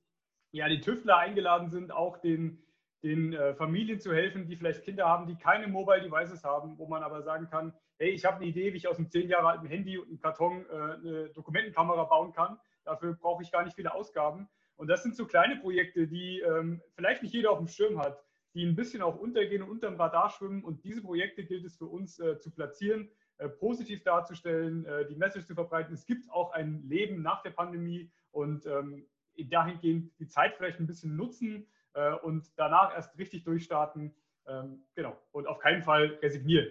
ja, 0.52 0.68
die 0.68 0.80
Tüftler 0.80 1.18
eingeladen 1.18 1.70
sind, 1.70 1.92
auch 1.92 2.18
den, 2.18 2.62
den 3.02 3.32
äh, 3.32 3.54
Familien 3.54 4.00
zu 4.00 4.12
helfen, 4.12 4.46
die 4.46 4.56
vielleicht 4.56 4.82
Kinder 4.82 5.06
haben, 5.06 5.26
die 5.26 5.36
keine 5.36 5.68
Mobile 5.68 6.02
Devices 6.02 6.44
haben, 6.44 6.78
wo 6.78 6.86
man 6.86 7.02
aber 7.02 7.22
sagen 7.22 7.48
kann, 7.48 7.72
hey, 7.98 8.10
ich 8.10 8.24
habe 8.24 8.36
eine 8.36 8.46
Idee, 8.46 8.72
wie 8.72 8.76
ich 8.76 8.88
aus 8.88 8.98
einem 8.98 9.10
zehn 9.10 9.28
Jahre 9.28 9.48
alten 9.48 9.66
Handy 9.66 9.98
und 9.98 10.08
einem 10.08 10.20
Karton 10.20 10.66
äh, 10.66 10.74
eine 10.74 11.28
Dokumentenkamera 11.30 12.04
bauen 12.04 12.32
kann. 12.32 12.58
Dafür 12.84 13.14
brauche 13.14 13.42
ich 13.42 13.52
gar 13.52 13.64
nicht 13.64 13.74
viele 13.74 13.94
Ausgaben. 13.94 14.48
Und 14.76 14.88
das 14.88 15.02
sind 15.02 15.16
so 15.16 15.26
kleine 15.26 15.56
Projekte, 15.56 16.06
die 16.06 16.40
ähm, 16.40 16.80
vielleicht 16.94 17.22
nicht 17.22 17.34
jeder 17.34 17.50
auf 17.50 17.58
dem 17.58 17.68
Schirm 17.68 17.98
hat, 17.98 18.22
die 18.54 18.64
ein 18.64 18.76
bisschen 18.76 19.02
auch 19.02 19.16
untergehen 19.16 19.62
und 19.62 19.70
unterm 19.70 19.96
Radar 19.96 20.30
schwimmen. 20.30 20.62
Und 20.62 20.84
diese 20.84 21.02
Projekte 21.02 21.44
gilt 21.44 21.64
es 21.64 21.76
für 21.76 21.86
uns 21.86 22.18
äh, 22.20 22.38
zu 22.38 22.50
platzieren 22.52 23.10
äh, 23.38 23.48
positiv 23.48 24.02
darzustellen, 24.02 24.84
äh, 24.84 25.06
die 25.06 25.14
Message 25.14 25.46
zu 25.46 25.54
verbreiten. 25.54 25.94
Es 25.94 26.06
gibt 26.06 26.28
auch 26.28 26.50
ein 26.52 26.82
Leben 26.88 27.22
nach 27.22 27.40
der 27.42 27.50
Pandemie 27.50 28.10
und 28.32 28.66
ähm, 28.66 29.06
dahingehend 29.46 30.18
die 30.18 30.28
Zeit 30.28 30.54
vielleicht 30.56 30.80
ein 30.80 30.86
bisschen 30.86 31.16
nutzen 31.16 31.66
äh, 31.94 32.12
und 32.14 32.50
danach 32.56 32.94
erst 32.94 33.16
richtig 33.18 33.44
durchstarten. 33.44 34.14
Ähm, 34.46 34.84
genau. 34.94 35.16
Und 35.32 35.46
auf 35.46 35.58
keinen 35.58 35.82
Fall 35.82 36.18
resignieren. 36.22 36.68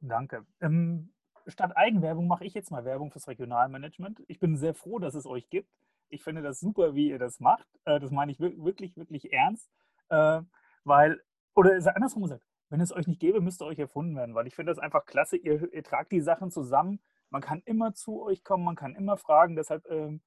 Danke. 0.00 0.44
Ähm, 0.60 1.12
statt 1.46 1.76
Eigenwerbung 1.76 2.26
mache 2.26 2.44
ich 2.44 2.54
jetzt 2.54 2.70
mal 2.70 2.84
Werbung 2.84 3.10
fürs 3.10 3.28
Regionalmanagement. 3.28 4.22
Ich 4.28 4.38
bin 4.38 4.56
sehr 4.56 4.74
froh, 4.74 4.98
dass 4.98 5.14
es 5.14 5.26
euch 5.26 5.48
gibt. 5.48 5.70
Ich 6.08 6.22
finde 6.22 6.42
das 6.42 6.60
super, 6.60 6.94
wie 6.94 7.08
ihr 7.08 7.18
das 7.18 7.40
macht. 7.40 7.66
Äh, 7.84 8.00
das 8.00 8.10
meine 8.10 8.30
ich 8.32 8.38
wirklich, 8.38 8.96
wirklich 8.96 9.32
ernst. 9.32 9.70
Äh, 10.10 10.42
weil, 10.84 11.22
oder 11.54 11.72
andersrum 11.94 12.22
gesagt, 12.22 12.44
wenn 12.68 12.80
es 12.80 12.92
euch 12.92 13.06
nicht 13.06 13.20
gäbe, 13.20 13.40
müsste 13.40 13.64
euch 13.64 13.78
erfunden 13.78 14.16
werden, 14.16 14.34
weil 14.34 14.46
ich 14.46 14.54
finde 14.54 14.72
das 14.72 14.78
einfach 14.78 15.06
klasse. 15.06 15.36
Ihr, 15.36 15.72
ihr, 15.72 15.82
tragt 15.82 16.12
die 16.12 16.20
Sachen 16.20 16.50
zusammen. 16.50 17.00
Man 17.30 17.40
kann 17.40 17.62
immer 17.64 17.94
zu 17.94 18.22
euch 18.22 18.44
kommen, 18.44 18.64
man 18.64 18.76
kann 18.76 18.94
immer 18.94 19.16
fragen. 19.16 19.56
Deshalb 19.56 19.86
ähm, 19.90 20.20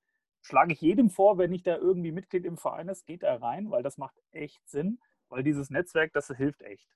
schlage 0.48 0.74
ich 0.74 0.82
jedem 0.82 1.10
vor, 1.10 1.38
wenn 1.38 1.54
ich 1.54 1.64
da 1.64 1.78
irgendwie 1.78 2.12
Mitglied 2.12 2.46
im 2.46 2.58
Verein 2.58 2.88
ist, 2.88 3.06
geht 3.06 3.24
da 3.24 3.36
rein, 3.36 3.70
weil 3.70 3.84
das 3.84 3.98
macht 3.98 4.16
echt 4.32 4.68
Sinn, 4.68 5.00
weil 5.30 5.44
dieses 5.44 5.70
Netzwerk, 5.70 6.14
das 6.14 6.28
hilft 6.28 6.62
echt. 6.62 6.90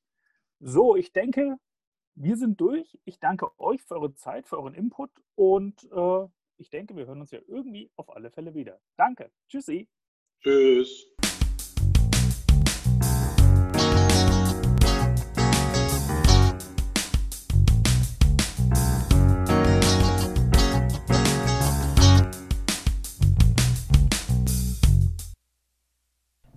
So, 0.60 0.96
ich 0.96 1.12
denke, 1.12 1.58
wir 2.16 2.38
sind 2.38 2.60
durch. 2.62 2.98
Ich 3.06 3.20
danke 3.20 3.50
euch 3.60 3.82
für 3.84 3.96
eure 3.96 4.16
Zeit, 4.16 4.48
für 4.48 4.58
euren 4.58 4.74
Input 4.74 5.12
und 5.36 5.84
äh, 5.92 6.28
ich 6.58 6.70
denke, 6.70 6.96
wir 6.96 7.08
hören 7.08 7.22
uns 7.22 7.32
ja 7.32 7.40
irgendwie 7.48 7.92
auf 7.96 8.10
alle 8.10 8.32
Fälle 8.32 8.54
wieder. 8.54 8.80
Danke. 8.96 9.32
Tschüssi. 9.48 9.90
Tschüss. 10.42 11.11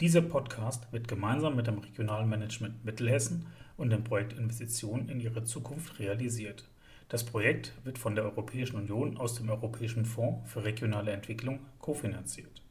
Dieser 0.04 0.20
Podcast 0.20 0.86
wird 0.92 1.08
gemeinsam 1.08 1.56
mit 1.56 1.66
dem 1.66 1.78
Regionalmanagement 1.78 2.84
Mittelhessen 2.84 3.46
und 3.78 3.88
dem 3.88 4.04
Projekt 4.04 4.34
Investitionen 4.34 5.08
in 5.08 5.18
ihre 5.18 5.44
Zukunft 5.44 5.98
realisiert. 5.98 6.68
Das 7.08 7.24
Projekt 7.24 7.72
wird 7.84 7.96
von 7.96 8.14
der 8.14 8.24
Europäischen 8.24 8.76
Union 8.76 9.16
aus 9.16 9.36
dem 9.36 9.48
Europäischen 9.48 10.04
Fonds 10.04 10.52
für 10.52 10.62
regionale 10.62 11.10
Entwicklung 11.10 11.60
kofinanziert 11.78 12.60